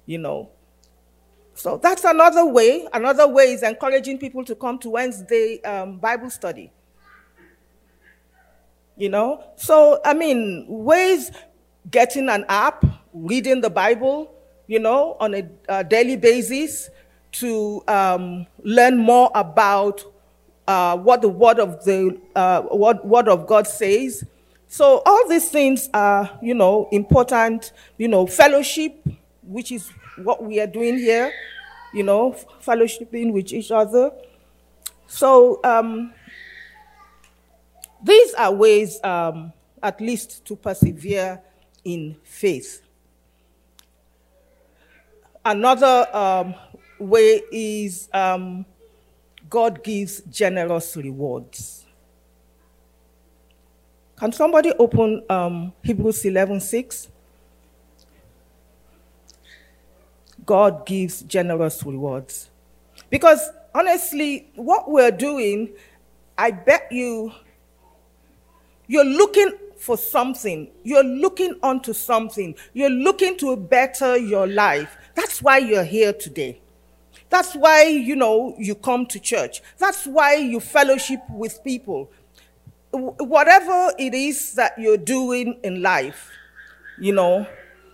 you 0.07 0.19
know. 0.19 0.51
So 1.55 1.79
that's 1.81 2.03
another 2.03 2.45
way. 2.45 2.89
Another 2.93 3.29
way 3.29 3.53
is 3.53 3.63
encouraging 3.63 4.19
people 4.19 4.45
to 4.45 4.57
come 4.57 4.81
to 4.81 4.91
Wednesday 4.91 5.63
um, 5.63 5.99
Bible 5.99 6.31
study. 6.31 6.73
You 8.97 9.11
know? 9.11 9.45
So, 9.57 10.01
I 10.05 10.15
mean, 10.15 10.65
ways 10.69 11.31
getting 11.91 12.29
an 12.29 12.45
app, 12.49 12.85
reading 13.13 13.61
the 13.61 13.71
Bible, 13.71 14.33
you 14.67 14.79
know, 14.79 15.17
on 15.21 15.35
a, 15.35 15.49
a 15.69 15.85
daily 15.85 16.17
basis 16.17 16.91
to 17.33 17.83
um, 17.87 18.47
learn 18.63 18.97
more 18.97 19.31
about 19.35 20.03
uh, 20.67 20.97
what 20.97 21.23
the 21.23 21.29
word 21.29 21.61
of 21.61 21.85
the 21.85 22.19
uh, 22.35 22.63
what 22.63 23.07
word 23.07 23.29
of 23.29 23.47
God 23.47 23.67
says. 23.67 24.25
So 24.69 25.03
all 25.07 25.29
these 25.29 25.49
things 25.51 25.89
are, 25.95 26.39
you 26.43 26.55
know, 26.55 26.89
important. 26.91 27.73
You 27.99 28.09
know, 28.09 28.27
fellowship, 28.27 29.07
which 29.43 29.71
is 29.71 29.89
what 30.17 30.43
we 30.43 30.59
are 30.61 30.67
doing 30.67 30.99
here, 30.99 31.33
you 31.93 32.03
know, 32.03 32.35
fellowshipping 32.65 33.33
with 33.33 33.53
each 33.53 33.71
other. 33.71 34.11
So 35.07 35.61
um, 35.63 36.13
these 38.07 38.35
are 38.35 38.55
ways, 38.55 39.03
um, 39.03 39.53
at 39.83 40.01
least, 40.01 40.45
to 40.45 40.55
persevere 40.55 41.43
in 41.85 42.17
faith. 42.23 42.83
Another 45.45 46.07
um, 46.17 46.55
way 47.01 47.43
is 47.51 48.09
um, 48.15 48.65
God 49.51 49.83
gives 49.83 50.21
generous 50.23 50.97
rewards. 50.97 51.85
Can 54.17 54.31
somebody 54.31 54.73
open 54.79 55.25
um, 55.29 55.73
Hebrews 55.83 56.25
11 56.25 56.61
6? 56.61 57.09
God 60.45 60.87
gives 60.87 61.23
generous 61.23 61.83
rewards. 61.85 62.51
Because 63.11 63.51
honestly, 63.75 64.49
what 64.55 64.89
we're 64.89 65.11
doing, 65.11 65.71
I 66.39 66.53
bet 66.53 66.87
you, 66.93 67.33
you're 68.87 69.05
looking 69.05 69.53
for 69.79 69.97
something. 69.97 70.69
You're 70.83 71.05
looking 71.05 71.55
onto 71.63 71.93
something. 71.93 72.55
You're 72.73 72.91
looking 72.91 73.37
to 73.39 73.57
better 73.57 74.17
your 74.17 74.47
life. 74.47 74.97
That's 75.15 75.43
why 75.43 75.59
you're 75.59 75.85
here 75.85 76.13
today. 76.13 76.61
That's 77.29 77.55
why, 77.55 77.85
you 77.85 78.17
know, 78.17 78.55
you 78.59 78.75
come 78.75 79.07
to 79.07 79.19
church. 79.19 79.63
That's 79.79 80.07
why 80.07 80.37
you 80.37 80.61
fellowship 80.61 81.21
with 81.29 81.63
people. 81.65 82.11
Whatever 82.93 83.93
it 83.99 84.15
is 84.15 84.55
that 84.55 84.79
you're 84.79 84.97
doing 84.97 85.59
in 85.63 85.83
life, 85.83 86.31
you 86.99 87.13
know, 87.13 87.47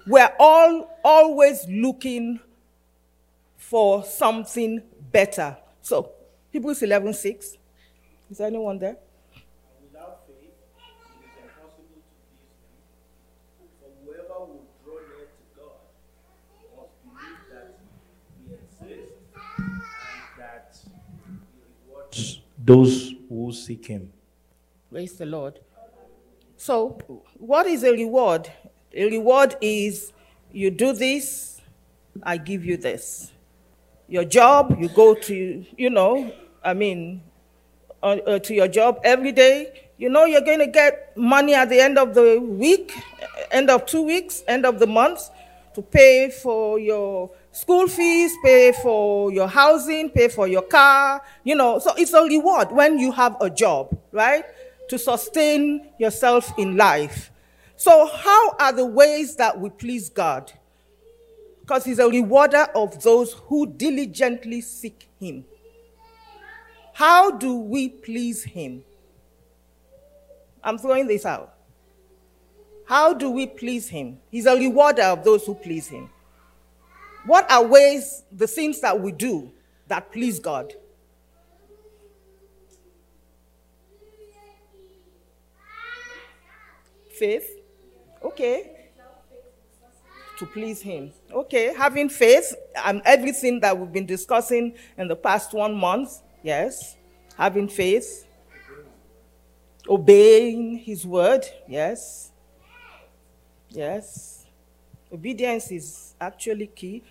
we're 0.06 0.32
all 0.38 0.98
always 1.04 1.66
looking 1.68 2.40
for 3.56 4.04
something 4.04 4.82
better. 5.10 5.56
So 5.80 6.12
Hebrews 6.50 6.82
11 6.82 7.14
6. 7.14 7.56
Is 8.30 8.40
anyone 8.40 8.78
there? 8.78 8.96
Without 9.82 10.26
faith, 10.26 10.52
it 10.78 11.24
is 11.24 11.36
impossible 11.42 11.84
to 11.96 12.10
please 12.28 12.52
him. 13.58 13.68
For 13.80 13.90
whoever 14.04 14.38
will 14.40 14.64
draw 14.84 14.94
near 14.94 15.26
to 15.26 15.42
God 15.56 15.80
must 16.76 16.92
believe 17.04 17.40
that 17.52 17.78
he 18.38 18.54
exists 18.54 19.12
and 19.34 20.20
that 20.38 20.76
he 20.84 21.38
rewards 21.86 22.40
Those 22.64 23.14
who 23.28 23.52
seek 23.52 23.86
him. 23.86 24.12
Praise 24.90 25.14
the 25.14 25.26
Lord. 25.26 25.58
So, 26.56 26.98
what 27.38 27.66
is 27.66 27.82
a 27.82 27.92
reward? 27.92 28.50
A 28.94 29.10
reward 29.10 29.56
is 29.60 30.12
you 30.52 30.70
do 30.70 30.92
this, 30.92 31.60
I 32.22 32.36
give 32.36 32.64
you 32.64 32.76
this. 32.76 33.32
Your 34.06 34.24
job, 34.24 34.76
you 34.78 34.88
go 34.88 35.14
to, 35.14 35.64
you 35.76 35.90
know, 35.90 36.32
I 36.62 36.74
mean, 36.74 37.22
uh, 38.02 38.18
uh, 38.26 38.38
to 38.40 38.54
your 38.54 38.68
job 38.68 39.00
every 39.04 39.32
day. 39.32 39.88
You 39.96 40.08
know 40.08 40.24
you're 40.24 40.40
going 40.40 40.58
to 40.58 40.66
get 40.66 41.16
money 41.16 41.54
at 41.54 41.68
the 41.68 41.80
end 41.80 41.96
of 41.96 42.14
the 42.14 42.40
week, 42.40 42.92
end 43.52 43.70
of 43.70 43.86
two 43.86 44.02
weeks, 44.02 44.42
end 44.48 44.66
of 44.66 44.78
the 44.80 44.86
month 44.86 45.30
to 45.74 45.82
pay 45.82 46.28
for 46.30 46.78
your 46.78 47.30
school 47.52 47.86
fees, 47.86 48.34
pay 48.42 48.72
for 48.82 49.30
your 49.32 49.46
housing, 49.46 50.10
pay 50.10 50.28
for 50.28 50.48
your 50.48 50.62
car, 50.62 51.22
you 51.44 51.54
know. 51.54 51.78
So 51.78 51.94
it's 51.96 52.12
a 52.12 52.22
reward 52.22 52.72
when 52.72 52.98
you 52.98 53.12
have 53.12 53.36
a 53.40 53.48
job, 53.48 53.96
right? 54.10 54.44
To 54.88 54.98
sustain 54.98 55.88
yourself 55.98 56.52
in 56.58 56.76
life. 56.76 57.30
So, 57.76 58.06
how 58.06 58.54
are 58.60 58.72
the 58.72 58.86
ways 58.86 59.36
that 59.36 59.58
we 59.58 59.68
please 59.70 60.08
God? 60.08 60.52
Because 61.60 61.84
He's 61.84 61.98
a 61.98 62.08
rewarder 62.08 62.68
of 62.74 63.02
those 63.02 63.32
who 63.32 63.66
diligently 63.66 64.60
seek 64.60 65.08
Him. 65.18 65.44
How 66.92 67.30
do 67.30 67.56
we 67.56 67.88
please 67.88 68.44
Him? 68.44 68.84
I'm 70.62 70.78
throwing 70.78 71.06
this 71.06 71.26
out. 71.26 71.54
How 72.86 73.14
do 73.14 73.30
we 73.30 73.46
please 73.46 73.88
Him? 73.88 74.18
He's 74.30 74.46
a 74.46 74.54
rewarder 74.54 75.02
of 75.02 75.24
those 75.24 75.44
who 75.44 75.54
please 75.54 75.88
Him. 75.88 76.08
What 77.24 77.50
are 77.50 77.64
ways, 77.64 78.24
the 78.32 78.46
things 78.46 78.80
that 78.80 78.98
we 78.98 79.12
do 79.12 79.52
that 79.86 80.10
please 80.10 80.40
God? 80.40 80.72
Faith. 87.16 87.48
Okay. 88.24 88.70
To 90.38 90.46
please 90.46 90.82
Him. 90.82 91.12
Okay. 91.32 91.72
Having 91.74 92.08
faith 92.08 92.54
and 92.84 93.00
everything 93.04 93.60
that 93.60 93.78
we've 93.78 93.92
been 93.92 94.06
discussing 94.06 94.74
in 94.98 95.06
the 95.06 95.14
past 95.14 95.52
one 95.52 95.76
month. 95.76 96.20
Yes. 96.42 96.96
Having 97.36 97.68
faith. 97.68 98.26
Obeying 99.88 100.78
His 100.78 101.06
word. 101.06 101.46
Yes. 101.68 102.32
Yes. 103.68 104.46
Obedience 105.12 105.70
is 105.70 106.14
actually 106.20 106.66
key 106.66 107.04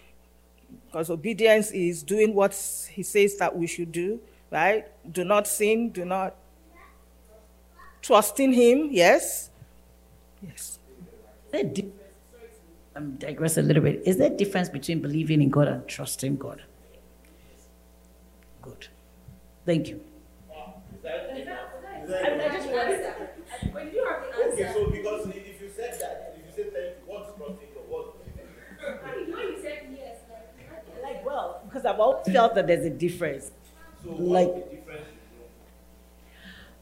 because 0.85 1.09
obedience 1.09 1.71
is 1.71 2.03
doing 2.03 2.33
what 2.33 2.53
He 2.91 3.03
says 3.03 3.37
that 3.37 3.55
we 3.55 3.67
should 3.67 3.91
do, 3.91 4.19
right? 4.51 4.87
Do 5.11 5.23
not 5.23 5.47
sin, 5.47 5.91
do 5.91 6.05
not 6.05 6.35
trust 8.01 8.39
in 8.39 8.53
Him. 8.53 8.89
Yes. 8.91 9.49
Yes. 10.41 10.79
Is 11.45 11.51
there 11.51 11.63
di- 11.63 11.91
I'm 12.95 13.15
digress 13.15 13.57
a 13.57 13.61
little 13.61 13.83
bit. 13.83 14.01
Is 14.05 14.17
there 14.17 14.31
a 14.31 14.35
difference 14.35 14.67
between 14.69 14.99
believing 14.99 15.41
in 15.41 15.49
God 15.49 15.67
and 15.67 15.87
trusting 15.87 16.35
God? 16.37 16.61
Good. 18.61 18.87
Thank 19.65 19.87
you. 19.87 20.01
Okay, 24.53 24.73
so 24.73 24.89
because 24.91 25.27
if 25.27 25.61
you 25.61 25.69
said 25.75 25.97
that, 25.99 26.35
if 26.37 26.45
you 26.45 26.63
said 26.63 26.73
thank 26.73 26.85
you, 26.97 27.03
what's 27.05 27.37
trusting 27.37 27.69
God? 27.73 27.83
What? 27.87 28.15
Like, 31.01 31.25
well, 31.25 31.60
because 31.71 31.85
I've 31.85 31.99
always 31.99 32.27
felt 32.27 32.55
that 32.55 32.67
there's 32.67 32.85
a 32.85 32.89
difference. 32.89 33.51
So 34.03 34.11
Like- 34.11 34.69
difference? 34.69 35.05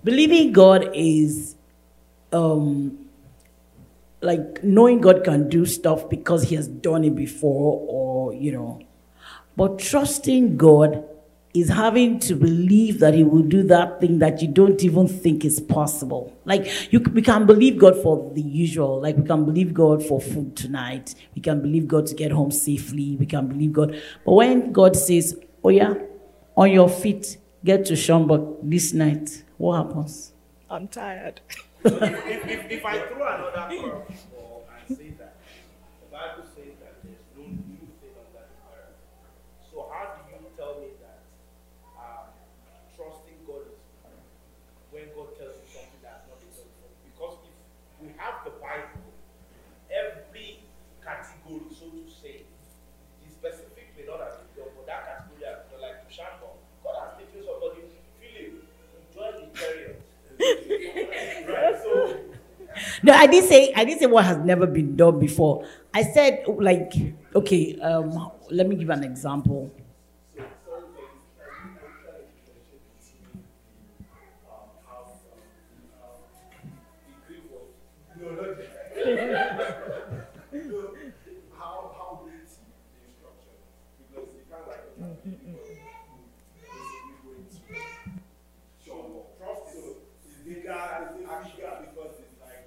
Believing 0.03 0.51
God 0.53 0.91
is 0.93 1.55
um 2.31 3.09
like 4.21 4.63
knowing 4.63 4.99
God 5.01 5.23
can 5.23 5.49
do 5.49 5.65
stuff 5.65 6.09
because 6.09 6.43
he 6.43 6.55
has 6.55 6.67
done 6.67 7.03
it 7.03 7.15
before 7.15 7.81
or 7.87 8.33
you 8.33 8.51
know. 8.51 8.79
But 9.55 9.79
trusting 9.79 10.57
God 10.57 11.03
is 11.53 11.69
having 11.69 12.19
to 12.19 12.35
believe 12.35 12.99
that 12.99 13.13
he 13.15 13.23
will 13.23 13.41
do 13.41 13.63
that 13.63 13.99
thing 13.99 14.19
that 14.19 14.41
you 14.41 14.47
don't 14.47 14.83
even 14.83 15.07
think 15.07 15.43
is 15.43 15.59
possible. 15.59 16.37
Like 16.45 16.91
you 16.91 16.99
we 16.99 17.21
can 17.21 17.45
believe 17.45 17.77
God 17.77 17.95
for 18.01 18.31
the 18.33 18.41
usual, 18.41 19.01
like 19.01 19.17
we 19.17 19.23
can 19.25 19.45
believe 19.45 19.73
God 19.73 20.03
for 20.05 20.21
food 20.21 20.55
tonight, 20.55 21.15
we 21.35 21.41
can 21.41 21.61
believe 21.61 21.87
God 21.87 22.05
to 22.07 22.15
get 22.15 22.31
home 22.31 22.51
safely, 22.51 23.15
we 23.15 23.25
can 23.25 23.47
believe 23.47 23.73
God. 23.73 23.99
But 24.25 24.33
when 24.33 24.71
God 24.71 24.95
says, 24.95 25.37
"Oh 25.63 25.69
yeah, 25.69 25.95
on 26.55 26.71
your 26.71 26.89
feet, 26.89 27.37
get 27.65 27.85
to 27.85 27.93
Schomburg 27.93 28.57
this 28.61 28.93
night," 28.93 29.43
what 29.57 29.77
happens? 29.87 30.33
I'm 30.69 30.87
tired. 30.87 31.41
if, 31.83 32.45
if, 32.45 32.71
if 32.71 32.85
I 32.85 32.99
throw 33.07 33.25
another 33.25 33.73
curveball 33.73 34.67
and 34.67 34.97
say 34.97 35.09
that 35.17 35.39
the 36.03 36.11
Bible 36.11 36.43
says 36.51 36.75
that 36.83 36.99
there's 37.01 37.23
no 37.33 37.47
new 37.47 37.87
thing 38.03 38.13
under 38.19 38.45
the 38.45 38.59
earth, 38.69 38.99
so 39.65 39.89
how 39.89 40.13
do 40.13 40.27
you 40.27 40.43
tell 40.59 40.77
me 40.83 40.93
that 40.99 41.23
um, 41.95 42.35
trusting 42.93 43.39
God 43.47 43.71
is 43.71 43.79
when 44.91 45.07
God 45.15 45.39
tells 45.39 45.55
you 45.55 45.67
something 45.71 46.03
that's 46.03 46.27
not 46.27 46.37
been 46.37 46.51
done 46.51 46.67
before? 46.67 46.91
Because 47.07 47.35
if 47.47 47.55
we 48.03 48.11
have 48.19 48.43
the 48.43 48.53
Bible, 48.59 49.09
every 49.89 50.67
category, 50.99 51.65
so 51.71 51.89
to 51.95 52.03
say, 52.11 52.43
is 53.23 53.33
specifically 53.33 54.03
not 54.03 54.19
as 54.19 54.37
been 54.43 54.67
done, 54.67 54.75
but 54.75 54.85
that 54.85 55.01
category 55.07 55.47
has 55.47 55.63
been 55.65 55.79
done, 55.79 55.95
like 55.95 56.03
to 56.03 56.11
Shanghai. 56.11 56.59
God 56.83 56.95
has 57.07 57.11
taken 57.17 57.39
somebody, 57.39 57.87
Philip, 58.19 58.67
enjoy 58.99 59.31
the 59.39 59.47
chariot. 59.55 60.03
right? 60.39 61.75
So 61.83 62.17
No, 63.03 63.13
I 63.13 63.27
didn't 63.27 63.47
say 63.49 63.73
I 63.75 63.85
didn't 63.85 63.99
say 63.99 64.05
what 64.07 64.25
has 64.25 64.37
never 64.37 64.67
been 64.67 64.95
done 64.95 65.19
before. 65.19 65.65
I 65.93 66.03
said 66.03 66.43
like 66.47 66.93
okay, 67.35 67.79
um, 67.79 68.31
let 68.49 68.67
me 68.67 68.75
give 68.75 68.89
an 68.89 69.03
example. 69.03 69.71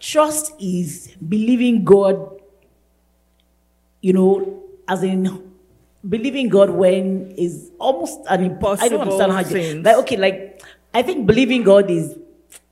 Trust 0.02 0.52
is 0.58 1.14
believing 1.28 1.84
God, 1.84 2.40
you 4.00 4.12
know, 4.12 4.64
as 4.88 5.04
in 5.04 5.52
believing 6.08 6.48
God 6.48 6.70
when 6.70 7.30
is 7.38 7.70
almost 7.78 8.18
an 8.28 8.42
impossible. 8.42 8.84
I 8.84 8.88
don't 8.88 9.00
understand 9.02 9.30
how 9.30 9.38
you 9.38 9.44
things. 9.44 9.84
like. 9.84 9.96
Okay, 9.98 10.16
like 10.16 10.62
I 10.92 11.02
think 11.02 11.24
believing 11.24 11.62
God 11.62 11.88
is 11.88 12.18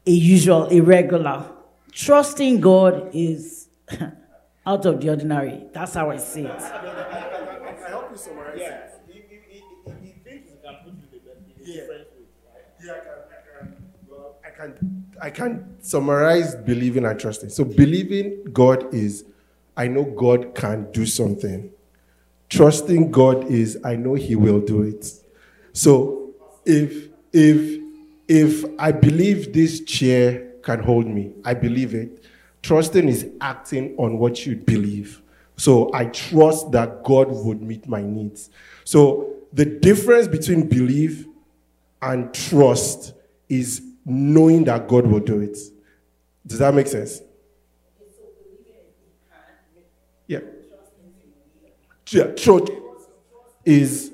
a 0.04 0.10
usual, 0.10 0.66
a 0.72 0.80
regular. 0.80 1.46
Trusting 1.92 2.60
God 2.60 3.10
is 3.14 3.68
out 4.66 4.84
of 4.86 5.00
the 5.00 5.10
ordinary. 5.10 5.66
That's 5.72 5.94
how 5.94 6.10
I 6.10 6.16
see 6.16 6.42
it. 6.42 6.50
I 6.50 7.88
help 7.88 8.10
you 8.10 8.16
summarize 8.16 8.58
yeah. 8.58 8.86
Right? 11.86 12.06
Yeah, 12.82 12.92
I 12.92 12.98
can, 12.98 13.12
I 13.30 13.60
can, 13.60 13.76
well, 14.08 14.36
I 14.44 14.50
can, 14.50 15.06
I 15.20 15.30
can't 15.30 15.62
summarize 15.84 16.54
believing 16.56 17.04
and 17.04 17.18
trusting. 17.18 17.50
So 17.50 17.64
believing 17.64 18.44
God 18.52 18.92
is, 18.94 19.24
I 19.76 19.86
know 19.86 20.04
God 20.04 20.54
can 20.54 20.90
do 20.92 21.04
something. 21.06 21.70
Trusting 22.48 23.10
God 23.10 23.50
is, 23.50 23.78
I 23.84 23.96
know 23.96 24.14
He 24.14 24.34
will 24.34 24.60
do 24.60 24.82
it. 24.82 25.06
So 25.72 26.34
if 26.64 27.08
if 27.32 27.80
if 28.28 28.64
I 28.78 28.92
believe 28.92 29.52
this 29.52 29.80
chair 29.80 30.52
can 30.62 30.82
hold 30.82 31.06
me, 31.06 31.32
I 31.44 31.54
believe 31.54 31.94
it. 31.94 32.24
Trusting 32.62 33.08
is 33.08 33.28
acting 33.40 33.94
on 33.98 34.18
what 34.18 34.46
you 34.46 34.56
believe. 34.56 35.22
So 35.56 35.90
I 35.92 36.06
trust 36.06 36.72
that 36.72 37.04
God 37.04 37.28
would 37.30 37.60
meet 37.60 37.86
my 37.86 38.02
needs. 38.02 38.50
So 38.84 39.34
the 39.52 39.64
difference 39.64 40.28
between 40.28 40.68
belief 40.68 41.26
and 42.02 42.32
trust 42.32 43.14
is 43.48 43.82
knowing 44.04 44.64
that 44.64 44.88
God 44.88 45.06
will 45.06 45.20
do 45.20 45.40
it. 45.40 45.56
Does 46.46 46.58
that 46.58 46.74
make 46.74 46.86
sense? 46.86 47.20
Yeah. 50.26 50.40
Yeah, 52.10 52.24
trust 52.32 52.70
is 53.64 54.12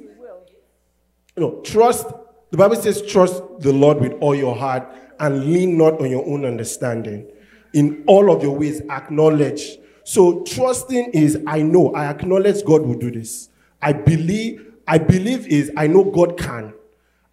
no 1.36 1.60
trust. 1.62 2.06
The 2.50 2.56
Bible 2.56 2.76
says, 2.76 3.02
trust 3.02 3.42
the 3.58 3.72
Lord 3.72 4.00
with 4.00 4.12
all 4.20 4.34
your 4.34 4.54
heart 4.54 4.88
and 5.18 5.52
lean 5.52 5.76
not 5.76 6.00
on 6.00 6.10
your 6.10 6.26
own 6.26 6.44
understanding. 6.44 7.26
In 7.72 8.04
all 8.06 8.30
of 8.30 8.42
your 8.42 8.56
ways, 8.56 8.80
acknowledge. 8.88 9.78
So 10.04 10.42
trusting 10.44 11.10
is 11.12 11.38
I 11.46 11.62
know, 11.62 11.92
I 11.92 12.06
acknowledge 12.06 12.64
God 12.64 12.82
will 12.82 12.98
do 12.98 13.10
this. 13.10 13.50
I 13.82 13.92
believe, 13.92 14.74
I 14.86 14.98
believe 14.98 15.46
is 15.48 15.70
I 15.76 15.86
know 15.86 16.04
God 16.04 16.38
can. 16.38 16.72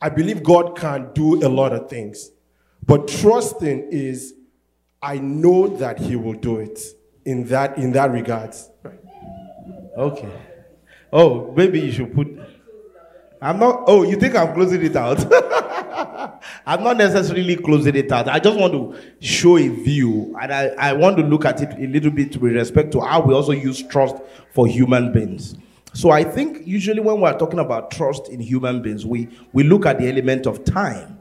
I 0.01 0.09
believe 0.09 0.43
God 0.43 0.77
can 0.77 1.13
do 1.13 1.45
a 1.45 1.47
lot 1.47 1.71
of 1.71 1.89
things. 1.89 2.31
But 2.85 3.07
trusting 3.07 3.89
is 3.91 4.33
I 5.01 5.17
know 5.17 5.67
that 5.77 5.99
He 5.99 6.15
will 6.15 6.33
do 6.33 6.59
it 6.59 6.79
in 7.25 7.45
that 7.47 7.77
in 7.77 7.91
that 7.93 8.11
regards. 8.11 8.69
Okay. 9.97 10.31
Oh, 11.11 11.53
maybe 11.55 11.79
you 11.79 11.91
should 11.91 12.13
put. 12.13 12.27
I'm 13.41 13.59
not. 13.59 13.83
Oh, 13.87 14.03
you 14.03 14.15
think 14.15 14.35
I'm 14.35 14.53
closing 14.53 14.83
it 14.83 14.95
out? 14.95 15.19
I'm 16.65 16.83
not 16.83 16.97
necessarily 16.97 17.55
closing 17.57 17.95
it 17.95 18.11
out. 18.11 18.27
I 18.27 18.39
just 18.39 18.57
want 18.57 18.73
to 18.73 18.99
show 19.19 19.57
a 19.57 19.67
view, 19.67 20.35
and 20.41 20.53
I, 20.53 20.67
I 20.77 20.93
want 20.93 21.17
to 21.17 21.23
look 21.23 21.45
at 21.45 21.61
it 21.61 21.73
a 21.73 21.87
little 21.87 22.11
bit 22.11 22.37
with 22.37 22.53
respect 22.53 22.91
to 22.93 23.01
how 23.01 23.21
we 23.21 23.33
also 23.33 23.51
use 23.51 23.83
trust 23.83 24.15
for 24.53 24.65
human 24.65 25.11
beings. 25.11 25.55
So 25.93 26.09
I 26.09 26.23
think 26.23 26.65
usually 26.65 27.01
when 27.01 27.21
we're 27.21 27.37
talking 27.37 27.59
about 27.59 27.91
trust 27.91 28.29
in 28.29 28.39
human 28.39 28.81
beings, 28.81 29.05
we, 29.05 29.29
we 29.51 29.63
look 29.63 29.85
at 29.85 29.99
the 29.99 30.09
element 30.09 30.47
of 30.47 30.65
time 30.65 31.12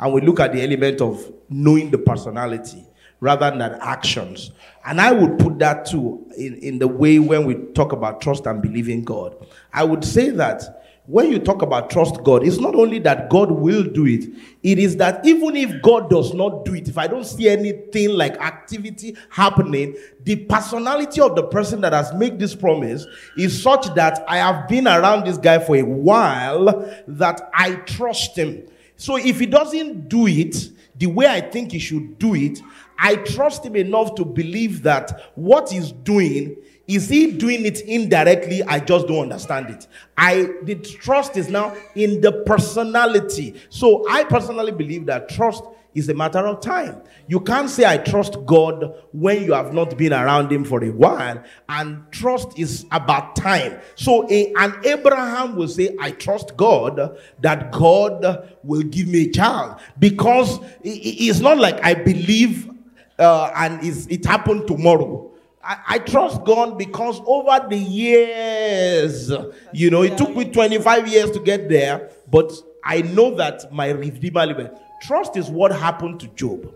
and 0.00 0.12
we 0.12 0.22
look 0.22 0.40
at 0.40 0.52
the 0.52 0.62
element 0.62 1.00
of 1.00 1.32
knowing 1.48 1.90
the 1.90 1.98
personality 1.98 2.84
rather 3.20 3.50
than 3.50 3.62
actions. 3.80 4.50
And 4.84 5.00
I 5.00 5.12
would 5.12 5.38
put 5.38 5.58
that 5.58 5.84
too 5.84 6.26
in, 6.36 6.54
in 6.56 6.78
the 6.78 6.88
way 6.88 7.18
when 7.18 7.44
we 7.44 7.54
talk 7.74 7.92
about 7.92 8.22
trust 8.22 8.46
and 8.46 8.62
believing 8.62 9.04
God. 9.04 9.36
I 9.72 9.84
would 9.84 10.04
say 10.04 10.30
that 10.30 10.80
when 11.06 11.30
you 11.30 11.38
talk 11.38 11.60
about 11.60 11.90
trust 11.90 12.22
God, 12.22 12.46
it's 12.46 12.58
not 12.58 12.74
only 12.74 12.98
that 13.00 13.28
God 13.30 13.50
will 13.50 13.82
do 13.82 14.06
it, 14.06 14.26
it 14.62 14.78
is 14.78 14.96
that 14.98 15.26
even 15.26 15.56
if 15.56 15.82
God 15.82 16.08
does 16.08 16.32
not 16.32 16.64
do 16.64 16.74
it, 16.74 16.88
if 16.88 16.96
I 16.96 17.08
don't 17.08 17.24
see 17.24 17.48
anything 17.48 18.10
like 18.10 18.36
activity 18.36 19.16
happening, 19.28 19.96
the 20.22 20.36
personality 20.46 21.20
of 21.20 21.34
the 21.34 21.42
person 21.42 21.80
that 21.80 21.92
has 21.92 22.14
made 22.14 22.38
this 22.38 22.54
promise 22.54 23.06
is 23.36 23.60
such 23.60 23.92
that 23.94 24.24
I 24.28 24.38
have 24.38 24.68
been 24.68 24.86
around 24.86 25.26
this 25.26 25.36
guy 25.36 25.58
for 25.58 25.76
a 25.76 25.82
while 25.82 26.88
that 27.08 27.50
I 27.52 27.74
trust 27.74 28.38
him. 28.38 28.62
So 29.00 29.16
if 29.16 29.40
he 29.40 29.46
doesn't 29.46 30.10
do 30.10 30.26
it 30.26 30.72
the 30.98 31.06
way 31.06 31.26
I 31.26 31.40
think 31.40 31.72
he 31.72 31.78
should 31.78 32.18
do 32.18 32.34
it, 32.34 32.60
I 32.98 33.16
trust 33.16 33.64
him 33.64 33.74
enough 33.74 34.14
to 34.16 34.26
believe 34.26 34.82
that 34.82 35.30
what 35.36 35.70
he's 35.70 35.90
doing 35.90 36.56
is 36.86 37.08
he 37.08 37.30
doing 37.30 37.64
it 37.64 37.80
indirectly? 37.82 38.62
I 38.64 38.78
just 38.80 39.06
don't 39.06 39.22
understand 39.22 39.70
it. 39.70 39.86
I 40.18 40.50
the 40.64 40.74
trust 40.74 41.38
is 41.38 41.48
now 41.48 41.74
in 41.94 42.20
the 42.20 42.42
personality. 42.44 43.54
So 43.70 44.04
I 44.10 44.24
personally 44.24 44.72
believe 44.72 45.06
that 45.06 45.30
trust 45.30 45.64
is 45.94 46.08
a 46.08 46.14
matter 46.14 46.40
of 46.40 46.60
time. 46.60 47.00
You 47.26 47.40
can't 47.40 47.68
say 47.68 47.84
I 47.84 47.98
trust 47.98 48.36
God 48.46 48.94
when 49.12 49.44
you 49.44 49.52
have 49.52 49.72
not 49.72 49.96
been 49.96 50.12
around 50.12 50.50
him 50.52 50.64
for 50.64 50.82
a 50.84 50.90
while 50.90 51.42
and 51.68 52.02
trust 52.10 52.58
is 52.58 52.86
about 52.92 53.36
time. 53.36 53.80
So 53.94 54.30
a, 54.30 54.52
an 54.54 54.74
Abraham 54.84 55.56
will 55.56 55.68
say 55.68 55.96
I 56.00 56.12
trust 56.12 56.56
God 56.56 57.18
that 57.40 57.72
God 57.72 58.56
will 58.62 58.82
give 58.82 59.08
me 59.08 59.24
a 59.24 59.30
child 59.30 59.80
because 59.98 60.60
it's 60.82 61.40
not 61.40 61.58
like 61.58 61.84
I 61.84 61.94
believe 61.94 62.70
uh, 63.18 63.52
and 63.54 63.80
it 63.82 64.24
happened 64.24 64.66
tomorrow. 64.66 65.30
I, 65.62 65.76
I, 65.88 65.98
trust 65.98 66.42
God 66.44 66.78
because 66.78 67.20
over 67.26 67.68
the 67.68 67.76
years, 67.76 69.30
you 69.74 69.90
know, 69.90 70.02
it 70.02 70.16
took 70.16 70.34
me 70.34 70.46
25 70.46 71.06
years 71.06 71.30
to 71.32 71.40
get 71.40 71.68
there, 71.68 72.10
but 72.30 72.50
I 72.82 73.02
know 73.02 73.34
that 73.34 73.70
my 73.70 73.90
Redeemer. 73.90 74.74
Trust 75.00 75.36
is 75.36 75.50
what 75.50 75.72
happened 75.72 76.20
to 76.20 76.28
Job. 76.28 76.74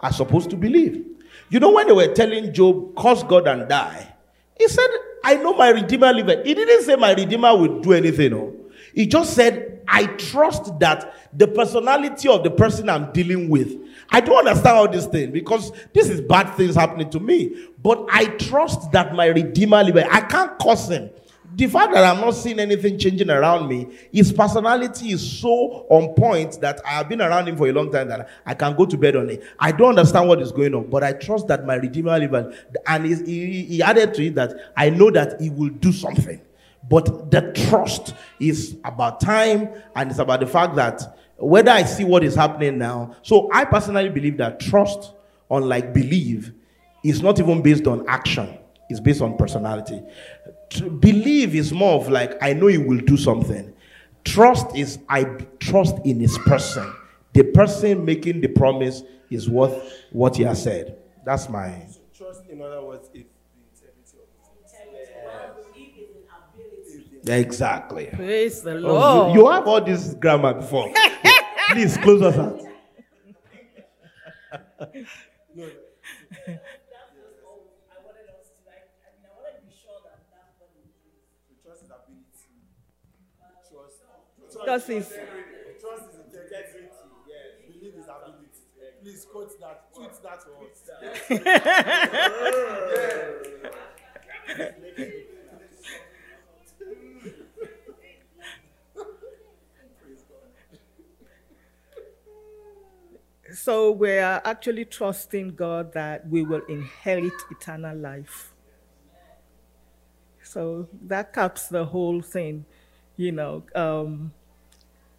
I 0.00 0.10
supposed 0.10 0.50
to 0.50 0.56
believe. 0.56 1.04
You 1.50 1.60
know, 1.60 1.72
when 1.72 1.86
they 1.86 1.92
were 1.92 2.14
telling 2.14 2.52
Job, 2.52 2.96
curse 2.96 3.22
God 3.22 3.46
and 3.48 3.68
die, 3.68 4.14
he 4.58 4.68
said, 4.68 4.88
I 5.24 5.36
know 5.36 5.54
my 5.54 5.70
Redeemer 5.70 6.12
liveth. 6.12 6.46
He 6.46 6.54
didn't 6.54 6.82
say 6.84 6.96
my 6.96 7.12
Redeemer 7.12 7.56
would 7.56 7.82
do 7.82 7.92
anything. 7.92 8.30
No. 8.30 8.54
He 8.94 9.06
just 9.06 9.34
said, 9.34 9.82
I 9.88 10.06
trust 10.06 10.78
that 10.80 11.14
the 11.36 11.48
personality 11.48 12.28
of 12.28 12.44
the 12.44 12.50
person 12.50 12.88
I'm 12.88 13.12
dealing 13.12 13.48
with 13.48 13.76
I 14.10 14.20
don't 14.20 14.46
understand 14.46 14.76
all 14.76 14.88
these 14.88 15.06
things 15.06 15.32
because 15.32 15.70
this 15.92 16.08
is 16.08 16.20
bad 16.20 16.54
things 16.54 16.74
happening 16.74 17.10
to 17.10 17.20
me. 17.20 17.68
But 17.82 18.06
I 18.10 18.26
trust 18.26 18.90
that 18.92 19.14
my 19.14 19.26
Redeemer 19.26 19.84
lives. 19.84 20.08
I 20.10 20.22
can't 20.22 20.58
curse 20.58 20.88
him. 20.88 21.10
The 21.58 21.66
fact 21.66 21.92
that 21.92 22.04
I'm 22.04 22.20
not 22.20 22.36
seeing 22.36 22.60
anything 22.60 22.96
changing 23.00 23.30
around 23.30 23.68
me, 23.68 23.88
his 24.12 24.32
personality 24.32 25.10
is 25.10 25.40
so 25.40 25.86
on 25.90 26.14
point 26.14 26.60
that 26.60 26.80
I 26.86 26.90
have 26.90 27.08
been 27.08 27.20
around 27.20 27.48
him 27.48 27.56
for 27.56 27.66
a 27.66 27.72
long 27.72 27.90
time 27.90 28.06
that 28.10 28.28
I 28.46 28.54
can 28.54 28.76
go 28.76 28.86
to 28.86 28.96
bed 28.96 29.16
on 29.16 29.28
it. 29.28 29.42
I 29.58 29.72
don't 29.72 29.98
understand 29.98 30.28
what 30.28 30.40
is 30.40 30.52
going 30.52 30.72
on, 30.72 30.88
but 30.88 31.02
I 31.02 31.14
trust 31.14 31.48
that 31.48 31.66
my 31.66 31.74
Redeemer 31.74 32.16
lives. 32.16 32.56
And 32.86 33.06
he, 33.06 33.64
he 33.64 33.82
added 33.82 34.14
to 34.14 34.26
it 34.26 34.36
that 34.36 34.72
I 34.76 34.90
know 34.90 35.10
that 35.10 35.40
he 35.40 35.50
will 35.50 35.70
do 35.70 35.90
something. 35.90 36.40
But 36.88 37.32
the 37.32 37.52
trust 37.68 38.14
is 38.38 38.76
about 38.84 39.20
time 39.20 39.68
and 39.96 40.10
it's 40.12 40.20
about 40.20 40.38
the 40.38 40.46
fact 40.46 40.76
that 40.76 41.18
whether 41.38 41.72
I 41.72 41.82
see 41.82 42.04
what 42.04 42.22
is 42.22 42.36
happening 42.36 42.78
now. 42.78 43.16
So 43.22 43.50
I 43.52 43.64
personally 43.64 44.10
believe 44.10 44.36
that 44.36 44.60
trust, 44.60 45.12
unlike 45.50 45.92
believe, 45.92 46.52
is 47.02 47.20
not 47.20 47.40
even 47.40 47.62
based 47.62 47.88
on 47.88 48.08
action, 48.08 48.58
it's 48.88 49.00
based 49.00 49.20
on 49.20 49.36
personality. 49.36 50.02
To 50.70 50.90
believe 50.90 51.54
is 51.54 51.72
more 51.72 52.00
of 52.00 52.08
like, 52.08 52.32
I 52.42 52.52
know 52.52 52.66
he 52.66 52.78
will 52.78 52.98
do 53.00 53.16
something. 53.16 53.72
Trust 54.24 54.76
is, 54.76 54.98
I 55.08 55.24
trust 55.60 55.96
in 56.04 56.20
his 56.20 56.36
person. 56.38 56.92
The 57.32 57.44
person 57.44 58.04
making 58.04 58.40
the 58.42 58.48
promise 58.48 59.02
is 59.30 59.48
worth 59.48 59.74
what 60.12 60.36
he 60.36 60.42
has 60.42 60.62
said. 60.62 60.96
That's 61.24 61.48
my. 61.48 61.86
trust, 62.16 62.42
in 62.50 62.60
other 62.62 62.82
words, 62.82 63.08
if 63.14 63.24
the 63.80 63.88
integrity 63.88 64.18
of 66.30 66.60
it 66.60 67.22
is. 67.22 67.28
Exactly. 67.28 68.06
Praise 68.12 68.62
the 68.62 68.72
Oh, 68.76 68.80
Lord. 68.80 69.34
you, 69.34 69.42
you 69.42 69.50
have 69.50 69.66
all 69.66 69.80
this 69.82 70.14
grammar 70.14 70.54
before. 70.54 70.92
Please 71.70 71.96
close 71.98 72.22
us 72.22 72.36
out. 72.36 72.60
Trust 84.68 84.90
is. 84.90 85.08
Please 89.02 89.24
quote 89.32 89.58
that. 89.60 89.94
Tweet 89.94 90.10
that. 90.22 90.44
So 103.54 103.92
we 103.92 104.18
are 104.18 104.42
actually 104.44 104.84
trusting 104.84 105.54
God 105.54 105.94
that 105.94 106.28
we 106.28 106.42
will 106.42 106.60
inherit 106.68 107.32
eternal 107.50 107.96
life. 107.96 108.52
So 110.42 110.88
that 111.06 111.32
caps 111.32 111.68
the 111.68 111.86
whole 111.86 112.20
thing, 112.20 112.66
you 113.16 113.32
know. 113.32 113.62
Um, 113.74 114.32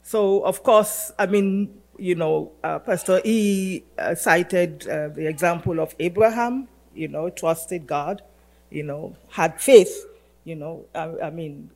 so 0.10 0.43
of 0.43 0.64
course, 0.64 1.12
I 1.20 1.28
mean, 1.28 1.70
you 1.99 2.16
know, 2.16 2.51
uh, 2.64 2.80
Pastor 2.80 3.22
E 3.24 3.84
uh, 3.99 4.16
cited 4.16 4.88
uh, 4.88 5.10
the 5.10 5.28
example 5.28 5.80
of 5.80 5.93
Abraham. 5.99 6.68
You 6.95 7.10
know, 7.10 7.30
trusted 7.30 7.86
God. 7.86 8.24
You 8.72 8.82
know, 8.82 9.16
had 9.30 9.62
faith. 9.62 10.07
You 10.45 10.55
know, 10.55 10.86
I, 10.95 11.28
I 11.28 11.30
mean, 11.30 11.70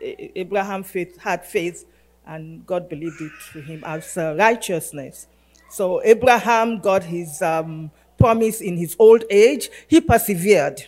Abraham 0.00 0.82
faith, 0.82 1.16
had 1.20 1.46
faith, 1.46 1.84
and 2.26 2.66
God 2.66 2.88
believed 2.88 3.20
it 3.20 3.30
to 3.52 3.60
him 3.60 3.84
as 3.86 4.18
uh, 4.18 4.34
righteousness. 4.36 5.28
So 5.70 6.02
Abraham 6.02 6.80
got 6.80 7.04
his 7.04 7.40
um, 7.40 7.92
promise 8.18 8.62
in 8.62 8.76
his 8.76 8.96
old 8.98 9.22
age. 9.30 9.70
He 9.86 10.00
persevered. 10.00 10.82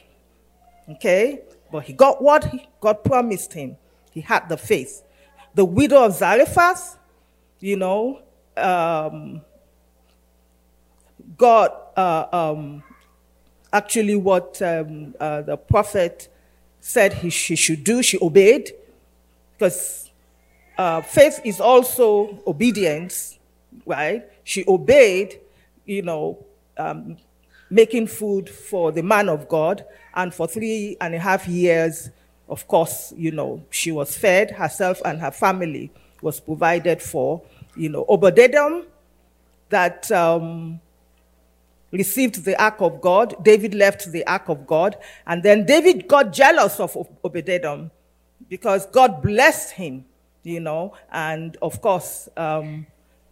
Okay? 0.88 1.42
But 1.70 1.84
he 1.84 1.92
got 1.92 2.20
what 2.20 2.52
God 2.80 3.04
promised 3.04 3.52
him. 3.52 3.76
He 4.10 4.20
had 4.20 4.48
the 4.48 4.56
faith. 4.56 5.04
The 5.57 5.64
widow 5.64 6.04
of 6.04 6.12
Zarephath, 6.12 6.98
you 7.61 7.78
know, 7.78 8.20
um, 8.59 9.40
got 11.38 11.92
uh, 11.96 12.26
um, 12.30 12.82
actually 13.72 14.16
what 14.16 14.61
um, 14.61 15.14
uh, 15.18 15.40
the 15.40 15.57
prophet 15.57 16.28
said 16.80 17.14
he, 17.14 17.30
she 17.30 17.57
should 17.57 17.84
do. 17.84 18.02
She 18.02 18.18
obeyed 18.20 18.70
because 19.57 20.11
uh, 20.76 21.00
faith 21.00 21.40
is 21.42 21.59
also 21.59 22.38
obedience, 22.46 23.38
right? 23.86 24.30
She 24.44 24.62
obeyed, 24.68 25.40
you 25.86 26.02
know, 26.02 26.44
um, 26.76 27.16
making 27.70 28.09
food 28.09 28.50
for 28.50 28.92
the 28.92 29.02
man 29.02 29.30
of 29.30 29.48
God, 29.48 29.86
and 30.14 30.34
for 30.34 30.46
three 30.46 30.98
and 31.00 31.14
a 31.14 31.18
half 31.18 31.48
years, 31.48 32.11
of 32.49 32.66
course, 32.68 33.12
you 33.16 33.32
know, 33.32 33.62
she 33.70 33.90
was 33.90 34.16
fed 34.16 34.53
herself 34.53 35.01
and 35.05 35.20
her 35.20 35.30
family. 35.30 35.90
was 36.22 36.40
provided 36.40 37.03
for. 37.03 37.42
You 37.76 37.90
know, 37.90 38.05
Obededom 38.09 38.86
that 39.68 40.11
um, 40.11 40.80
received 41.90 42.44
the 42.44 42.61
ark 42.61 42.76
of 42.80 43.01
God. 43.01 43.44
David 43.44 43.74
left 43.74 44.11
the 44.11 44.26
ark 44.26 44.49
of 44.49 44.66
God, 44.66 44.97
and 45.26 45.42
then 45.42 45.66
David 45.66 46.09
got 46.09 46.32
jealous 46.32 46.80
of 46.80 46.94
Obededom 47.22 47.90
because 48.49 48.86
God 48.86 49.22
blessed 49.22 49.72
him. 49.72 50.05
You 50.42 50.61
know, 50.61 50.94
and 51.11 51.57
of 51.61 51.80
course, 51.80 52.28
um, 52.36 52.86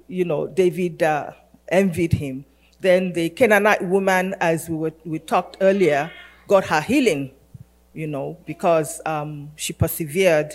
you 0.08 0.24
know, 0.24 0.48
David 0.48 1.02
uh, 1.02 1.30
envied 1.68 2.12
him. 2.12 2.44
Then 2.80 3.12
the 3.12 3.30
Canaanite 3.30 3.82
woman, 3.84 4.34
as 4.40 4.68
we, 4.68 4.76
were, 4.76 4.92
we 5.04 5.20
talked 5.20 5.56
earlier, 5.60 6.10
got 6.48 6.66
her 6.66 6.80
healing, 6.80 7.30
you 7.94 8.08
know, 8.08 8.36
because 8.44 9.00
um, 9.06 9.52
she 9.56 9.72
persevered 9.72 10.52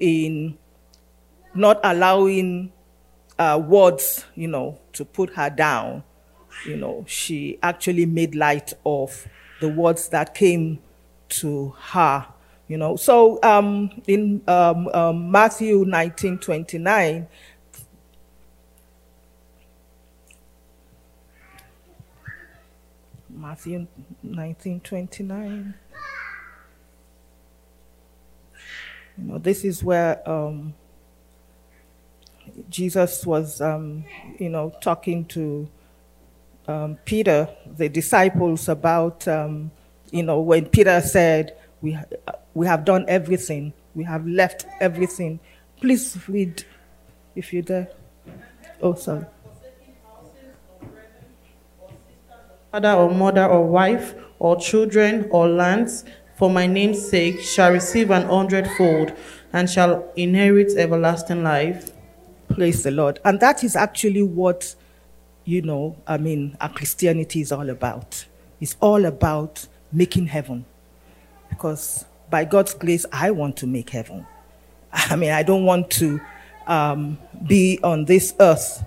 in 0.00 0.58
not 1.54 1.80
allowing 1.84 2.72
uh, 3.38 3.60
words, 3.64 4.24
you 4.34 4.48
know, 4.48 4.78
to 4.92 5.04
put 5.04 5.34
her 5.34 5.48
down. 5.48 6.02
You 6.66 6.76
know, 6.76 7.04
she 7.08 7.58
actually 7.62 8.04
made 8.04 8.34
light 8.34 8.72
of 8.84 9.26
the 9.60 9.68
words 9.68 10.08
that 10.08 10.34
came 10.34 10.80
to 11.30 11.74
her. 11.78 12.26
You 12.68 12.78
know, 12.78 12.96
so 12.96 13.38
um, 13.42 13.90
in 14.06 14.42
um, 14.48 14.88
um, 14.88 15.30
Matthew 15.30 15.84
19 15.86 16.38
29, 16.38 17.28
Matthew 23.30 23.86
19 24.22 24.80
29. 24.80 25.74
You 29.22 29.32
know, 29.32 29.38
this 29.38 29.64
is 29.64 29.84
where 29.84 30.28
um, 30.28 30.74
Jesus 32.68 33.24
was, 33.24 33.60
um, 33.60 34.04
you 34.38 34.48
know, 34.48 34.74
talking 34.80 35.24
to 35.26 35.68
um, 36.66 36.98
Peter, 37.04 37.48
the 37.76 37.88
disciples, 37.88 38.68
about, 38.68 39.26
um, 39.28 39.70
you 40.10 40.24
know, 40.24 40.40
when 40.40 40.66
Peter 40.66 41.00
said, 41.00 41.56
we, 41.80 41.96
we 42.54 42.66
have 42.66 42.84
done 42.84 43.04
everything, 43.06 43.72
we 43.94 44.02
have 44.04 44.26
left 44.26 44.66
everything. 44.80 45.38
Please 45.80 46.18
read 46.28 46.64
if 47.36 47.52
you're 47.52 47.62
there. 47.62 47.88
Oh, 48.80 48.94
sorry. 48.94 49.26
father 52.72 52.92
or 52.92 53.10
mother 53.14 53.44
or 53.44 53.66
wife 53.66 54.14
or 54.38 54.56
children 54.56 55.28
or 55.30 55.46
lands 55.46 56.04
for 56.34 56.50
my 56.50 56.66
name's 56.66 57.06
sake 57.08 57.40
shall 57.40 57.72
receive 57.72 58.10
an 58.10 58.26
hundredfold 58.28 59.12
and 59.52 59.68
shall 59.68 60.10
inherit 60.16 60.76
everlasting 60.76 61.42
life. 61.42 61.90
Praise 62.48 62.82
the 62.82 62.90
Lord. 62.90 63.20
And 63.24 63.40
that 63.40 63.62
is 63.64 63.76
actually 63.76 64.22
what, 64.22 64.74
you 65.44 65.62
know, 65.62 65.96
I 66.06 66.16
mean, 66.18 66.56
our 66.60 66.70
Christianity 66.70 67.40
is 67.40 67.52
all 67.52 67.68
about. 67.70 68.26
It's 68.60 68.76
all 68.80 69.04
about 69.04 69.66
making 69.92 70.26
heaven. 70.26 70.64
Because 71.50 72.04
by 72.30 72.44
God's 72.44 72.74
grace, 72.74 73.04
I 73.12 73.30
want 73.30 73.56
to 73.58 73.66
make 73.66 73.90
heaven. 73.90 74.26
I 74.92 75.16
mean, 75.16 75.32
I 75.32 75.42
don't 75.42 75.64
want 75.64 75.90
to 75.92 76.20
um, 76.66 77.18
be 77.46 77.78
on 77.82 78.04
this 78.04 78.34
earth, 78.40 78.84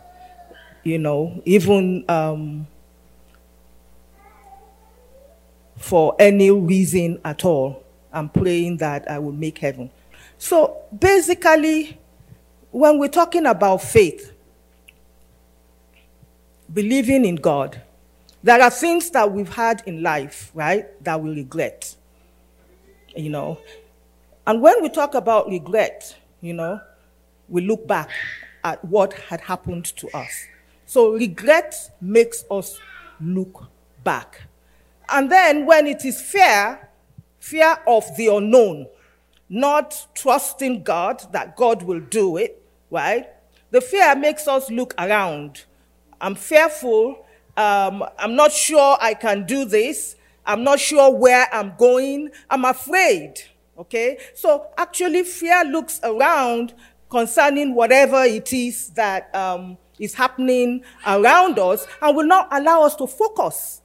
you 0.84 0.98
know, 0.98 1.42
even 1.46 2.06
um, 2.10 2.68
for 5.78 6.16
any 6.20 6.52
reason 6.52 7.20
at 7.26 7.46
all. 7.46 7.84
I'm 8.12 8.30
praying 8.30 8.78
that 8.78 9.10
I 9.10 9.20
will 9.20 9.34
make 9.34 9.58
heaven. 9.58 9.92
So 10.38 10.78
basically, 10.98 12.00
when 12.72 12.98
we're 13.00 13.10
talking 13.10 13.46
about 13.46 13.82
faith, 13.82 14.34
believing 16.74 17.26
in 17.26 17.36
God, 17.36 17.82
there 18.44 18.62
are 18.62 18.70
things 18.70 19.10
that 19.12 19.32
we've 19.32 19.54
had 19.54 19.82
in 19.86 20.04
life, 20.04 20.52
right, 20.54 20.86
that 21.04 21.22
we 21.22 21.32
regret. 21.32 21.96
You 23.16 23.30
know, 23.30 23.60
and 24.46 24.62
when 24.62 24.84
we 24.84 24.90
talk 24.90 25.16
about 25.16 25.48
regret, 25.48 26.16
you 26.42 26.54
know, 26.54 26.80
we 27.48 27.62
look 27.62 27.88
back 27.88 28.10
at 28.64 28.84
what 28.86 29.14
had 29.14 29.42
happened 29.42 29.86
to 29.86 30.10
us. 30.16 30.46
So 30.86 31.14
regret 31.14 31.76
makes 32.02 32.44
us 32.52 32.78
look 33.20 33.64
back. 34.04 34.42
And 35.10 35.32
then 35.32 35.66
when 35.66 35.88
it 35.88 36.06
is 36.06 36.22
fear, 36.22 36.90
fear 37.40 37.78
of 37.88 38.04
the 38.18 38.28
unknown, 38.28 38.88
not 39.50 40.08
trusting 40.16 40.84
God 40.84 41.24
that 41.32 41.56
God 41.56 41.84
will 41.84 42.00
do 42.00 42.38
it, 42.38 42.62
right? 42.90 43.28
The 43.72 43.82
fear 43.82 44.16
makes 44.16 44.48
us 44.48 44.72
look 44.72 44.94
around. 44.98 45.66
I'm 46.20 46.36
fearful. 46.36 47.26
Um, 47.58 48.04
I'm 48.18 48.36
not 48.36 48.52
sure 48.52 48.98
I 49.00 49.14
can 49.14 49.46
do 49.46 49.66
this. 49.66 50.16
I'm 50.46 50.64
not 50.64 50.80
sure 50.80 51.12
where 51.12 51.48
I'm 51.52 51.74
going. 51.78 52.30
I'm 52.50 52.66
afraid. 52.66 53.36
Okay? 53.78 54.18
So 54.34 54.68
actually, 54.78 55.24
fear 55.24 55.64
looks 55.66 56.00
around 56.04 56.74
concerning 57.10 57.76
whatever 57.76 58.24
it 58.24 58.52
is 58.54 58.90
that 58.92 59.34
um, 59.36 59.78
is 60.00 60.14
happening 60.14 60.84
around 61.06 61.60
us 61.60 61.88
and 62.02 62.16
will 62.16 62.26
not 62.26 62.48
allow 62.52 62.84
us 62.84 62.96
to 62.96 63.08
focus 63.08 63.82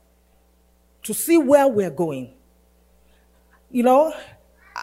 to 1.03 1.15
see 1.15 1.39
where 1.39 1.67
we're 1.69 1.91
going. 1.91 2.33
You 3.71 3.83
know? 3.83 4.13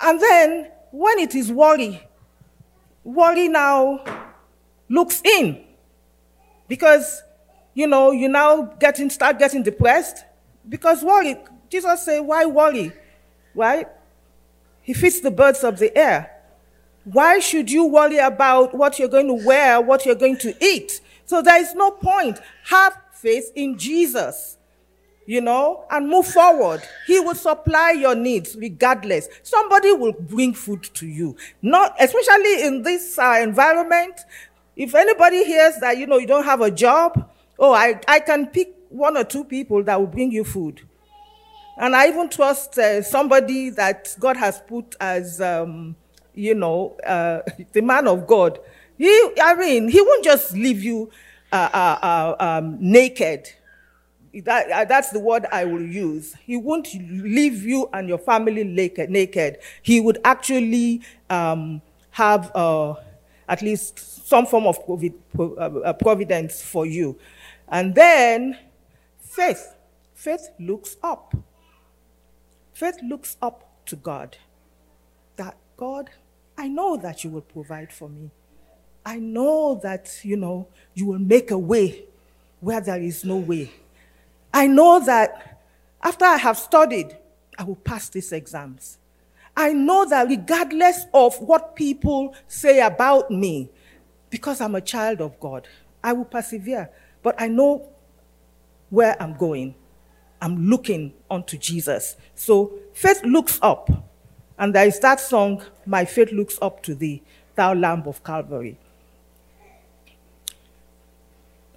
And 0.03 0.19
then 0.21 0.71
when 0.91 1.19
it 1.19 1.35
is 1.35 1.51
worry, 1.51 2.01
worry 3.03 3.47
now 3.47 4.03
looks 4.89 5.21
in. 5.23 5.63
Because, 6.67 7.23
you 7.73 7.87
know, 7.87 8.11
you 8.11 8.27
now 8.27 8.63
getting 8.79 9.09
start 9.09 9.39
getting 9.39 9.63
depressed. 9.63 10.23
Because 10.67 11.03
worry, 11.03 11.37
Jesus 11.69 12.03
said, 12.03 12.19
why 12.19 12.45
worry? 12.45 12.91
Right? 13.55 13.87
He 14.81 14.93
feeds 14.93 15.19
the 15.21 15.31
birds 15.31 15.63
of 15.63 15.79
the 15.79 15.95
air. 15.97 16.31
Why 17.03 17.39
should 17.39 17.71
you 17.71 17.85
worry 17.85 18.17
about 18.17 18.73
what 18.75 18.99
you're 18.99 19.07
going 19.07 19.27
to 19.27 19.45
wear, 19.45 19.79
what 19.79 20.05
you're 20.05 20.15
going 20.15 20.37
to 20.39 20.55
eat? 20.63 20.99
So 21.25 21.41
there 21.41 21.61
is 21.61 21.73
no 21.73 21.91
point. 21.91 22.39
Have 22.65 22.97
faith 23.13 23.51
in 23.55 23.77
Jesus 23.77 24.57
you 25.27 25.41
know, 25.41 25.83
and 25.91 26.07
move 26.07 26.25
forward. 26.25 26.81
He 27.05 27.19
will 27.19 27.35
supply 27.35 27.91
your 27.91 28.15
needs 28.15 28.55
regardless. 28.55 29.27
Somebody 29.43 29.91
will 29.91 30.13
bring 30.13 30.53
food 30.53 30.83
to 30.95 31.05
you. 31.05 31.35
Not, 31.61 31.95
especially 31.99 32.63
in 32.63 32.81
this 32.81 33.19
uh, 33.19 33.37
environment. 33.43 34.21
If 34.77 34.95
anybody 34.95 35.43
hears 35.43 35.75
that, 35.81 35.97
you 35.97 36.07
know, 36.07 36.17
you 36.17 36.27
don't 36.27 36.45
have 36.45 36.61
a 36.61 36.71
job, 36.71 37.29
oh, 37.59 37.73
I, 37.73 37.99
I 38.07 38.21
can 38.21 38.47
pick 38.47 38.73
one 38.87 39.17
or 39.17 39.25
two 39.25 39.43
people 39.43 39.83
that 39.83 39.99
will 39.99 40.07
bring 40.07 40.31
you 40.31 40.45
food. 40.45 40.81
And 41.77 41.93
I 41.93 42.07
even 42.07 42.29
trust 42.29 42.77
uh, 42.79 43.03
somebody 43.03 43.69
that 43.71 44.15
God 44.19 44.37
has 44.37 44.61
put 44.61 44.95
as, 45.01 45.41
um, 45.41 45.97
you 46.33 46.55
know, 46.55 46.95
uh, 47.05 47.41
the 47.73 47.81
man 47.81 48.07
of 48.07 48.25
God. 48.25 48.59
He, 48.97 49.09
I 49.43 49.55
mean, 49.55 49.89
he 49.89 49.99
won't 49.99 50.23
just 50.23 50.53
leave 50.53 50.81
you 50.81 51.11
uh, 51.51 51.69
uh, 51.73 51.99
uh 52.01 52.35
um, 52.39 52.77
naked 52.79 53.49
that, 54.41 54.71
uh, 54.71 54.85
that's 54.85 55.09
the 55.11 55.19
word 55.19 55.45
I 55.51 55.65
will 55.65 55.81
use. 55.81 56.35
He 56.45 56.57
won't 56.57 56.87
leave 56.93 57.63
you 57.63 57.89
and 57.93 58.07
your 58.07 58.17
family 58.17 58.63
naked. 58.63 59.59
He 59.81 59.99
would 59.99 60.19
actually 60.23 61.01
um, 61.29 61.81
have 62.11 62.51
uh, 62.55 62.95
at 63.47 63.61
least 63.61 64.27
some 64.27 64.45
form 64.45 64.67
of 64.67 64.77
uh, 65.39 65.93
providence 65.93 66.61
for 66.61 66.85
you. 66.85 67.17
And 67.69 67.95
then 67.95 68.57
faith. 69.19 69.75
Faith 70.13 70.49
looks 70.59 70.97
up. 71.03 71.35
Faith 72.73 72.97
looks 73.03 73.37
up 73.41 73.85
to 73.85 73.95
God. 73.95 74.37
That 75.35 75.55
God, 75.77 76.09
I 76.57 76.67
know 76.67 76.97
that 76.97 77.23
you 77.23 77.29
will 77.29 77.41
provide 77.41 77.93
for 77.93 78.09
me. 78.09 78.31
I 79.05 79.19
know 79.19 79.79
that, 79.83 80.19
you 80.23 80.35
know, 80.35 80.67
you 80.93 81.05
will 81.05 81.19
make 81.19 81.51
a 81.51 81.57
way 81.57 82.03
where 82.59 82.81
there 82.81 83.01
is 83.01 83.23
no 83.23 83.37
way. 83.37 83.71
I 84.57 84.65
know 84.65 84.99
that 85.05 85.61
after 86.01 86.25
I 86.25 86.37
have 86.37 86.57
studied, 86.57 87.15
I 87.59 87.63
will 87.63 87.75
pass 87.75 88.09
these 88.09 88.31
exams. 88.31 88.97
I 89.55 89.71
know 89.71 90.03
that 90.09 90.27
regardless 90.29 91.05
of 91.13 91.39
what 91.39 91.75
people 91.75 92.33
say 92.47 92.79
about 92.81 93.29
me, 93.29 93.69
because 94.31 94.59
I'm 94.59 94.73
a 94.73 94.81
child 94.81 95.21
of 95.21 95.39
God, 95.39 95.67
I 96.03 96.13
will 96.13 96.25
persevere. 96.25 96.89
But 97.21 97.39
I 97.39 97.49
know 97.49 97.87
where 98.89 99.15
I'm 99.21 99.37
going. 99.37 99.75
I'm 100.41 100.67
looking 100.67 101.13
unto 101.29 101.55
Jesus. 101.55 102.15
So 102.33 102.79
faith 102.93 103.21
looks 103.23 103.59
up. 103.61 103.91
And 104.57 104.73
there 104.73 104.87
is 104.87 104.99
that 105.01 105.19
song, 105.19 105.61
My 105.85 106.03
Faith 106.03 106.31
Looks 106.31 106.57
Up 106.63 106.81
to 106.81 106.95
Thee, 106.95 107.21
Thou 107.53 107.75
Lamb 107.75 108.07
of 108.07 108.23
Calvary. 108.23 108.79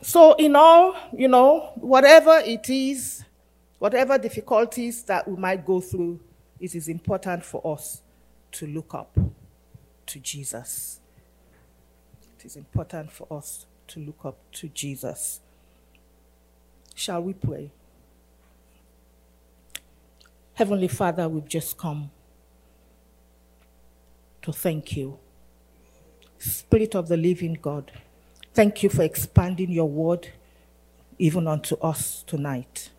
So, 0.03 0.35
in 0.35 0.57
all, 0.57 0.97
you 1.13 1.29
know, 1.29 1.73
whatever 1.77 2.39
it 2.45 2.71
is, 2.71 3.25
whatever 3.79 4.19
difficulties 4.19 5.03
that 5.05 5.29
we 5.29 5.37
might 5.37 5.65
go 5.65 5.81
through, 5.81 6.21
it 6.59 6.75
is 6.75 6.89
important 6.89 7.45
for 7.45 7.67
us 7.67 8.03
to 8.53 8.67
look 8.67 8.95
up 8.95 9.17
to 10.07 10.19
Jesus. 10.19 11.01
it 12.39 12.47
is 12.47 12.57
important 12.57 13.13
for 13.13 13.27
us 13.31 13.67
to 13.87 14.01
look 14.01 14.25
up 14.25 14.39
to 14.53 14.69
Jesus. 14.69 15.41
Shall 16.95 17.23
we 17.23 17.35
pray? 17.35 17.71
Heavenly 20.55 20.89
Father, 20.89 21.29
we've 21.29 21.49
just 21.49 21.77
come 21.77 22.11
to 24.43 24.53
thank 24.53 24.97
you. 24.97 25.19
Spirit 26.39 26.95
of 26.95 27.09
the 27.09 27.17
living 27.17 27.59
God, 27.61 27.93
thank 28.55 28.83
you 28.83 28.89
for 28.89 29.03
expanding 29.03 29.71
your 29.71 29.89
word 29.89 30.29
even 31.19 31.47
unto 31.47 31.77
us 31.77 32.25
tonight. 32.27 32.91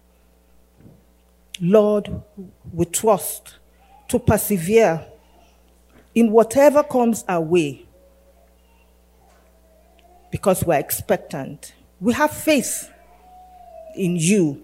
Lord, 1.59 2.21
we 2.71 2.85
trust 2.85 3.57
to 4.07 4.19
persevere 4.19 5.05
in 6.13 6.31
whatever 6.31 6.83
comes 6.83 7.23
our 7.27 7.41
way 7.41 7.85
because 10.31 10.63
we're 10.63 10.79
expectant. 10.79 11.73
We 11.99 12.13
have 12.13 12.31
faith 12.31 12.89
in 13.95 14.15
you 14.15 14.63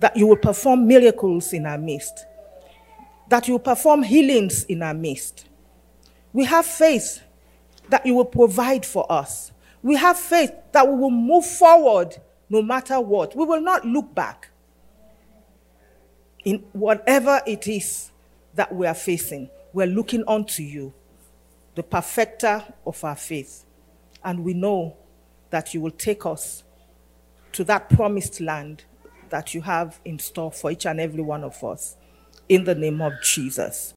that 0.00 0.16
you 0.16 0.26
will 0.26 0.36
perform 0.36 0.86
miracles 0.86 1.52
in 1.52 1.66
our 1.66 1.78
midst, 1.78 2.26
that 3.28 3.46
you 3.46 3.54
will 3.54 3.60
perform 3.60 4.02
healings 4.02 4.64
in 4.64 4.82
our 4.82 4.94
midst. 4.94 5.46
We 6.32 6.44
have 6.44 6.66
faith 6.66 7.22
that 7.88 8.04
you 8.04 8.14
will 8.14 8.24
provide 8.24 8.84
for 8.84 9.10
us. 9.10 9.51
We 9.82 9.96
have 9.96 10.18
faith 10.18 10.52
that 10.72 10.86
we 10.88 10.94
will 10.94 11.10
move 11.10 11.44
forward 11.44 12.16
no 12.48 12.62
matter 12.62 13.00
what. 13.00 13.36
We 13.36 13.44
will 13.44 13.60
not 13.60 13.84
look 13.84 14.14
back 14.14 14.50
in 16.44 16.58
whatever 16.72 17.40
it 17.46 17.66
is 17.66 18.10
that 18.54 18.74
we 18.74 18.86
are 18.86 18.94
facing. 18.94 19.50
We're 19.72 19.86
looking 19.86 20.24
unto 20.28 20.62
you, 20.62 20.92
the 21.74 21.82
perfecter 21.82 22.64
of 22.86 23.02
our 23.02 23.16
faith. 23.16 23.64
And 24.24 24.44
we 24.44 24.54
know 24.54 24.96
that 25.50 25.74
you 25.74 25.80
will 25.80 25.90
take 25.90 26.26
us 26.26 26.62
to 27.52 27.64
that 27.64 27.88
promised 27.90 28.40
land 28.40 28.84
that 29.30 29.54
you 29.54 29.62
have 29.62 29.98
in 30.04 30.18
store 30.18 30.52
for 30.52 30.70
each 30.70 30.86
and 30.86 31.00
every 31.00 31.22
one 31.22 31.42
of 31.42 31.62
us. 31.64 31.96
In 32.48 32.64
the 32.64 32.74
name 32.74 33.00
of 33.00 33.14
Jesus. 33.22 33.90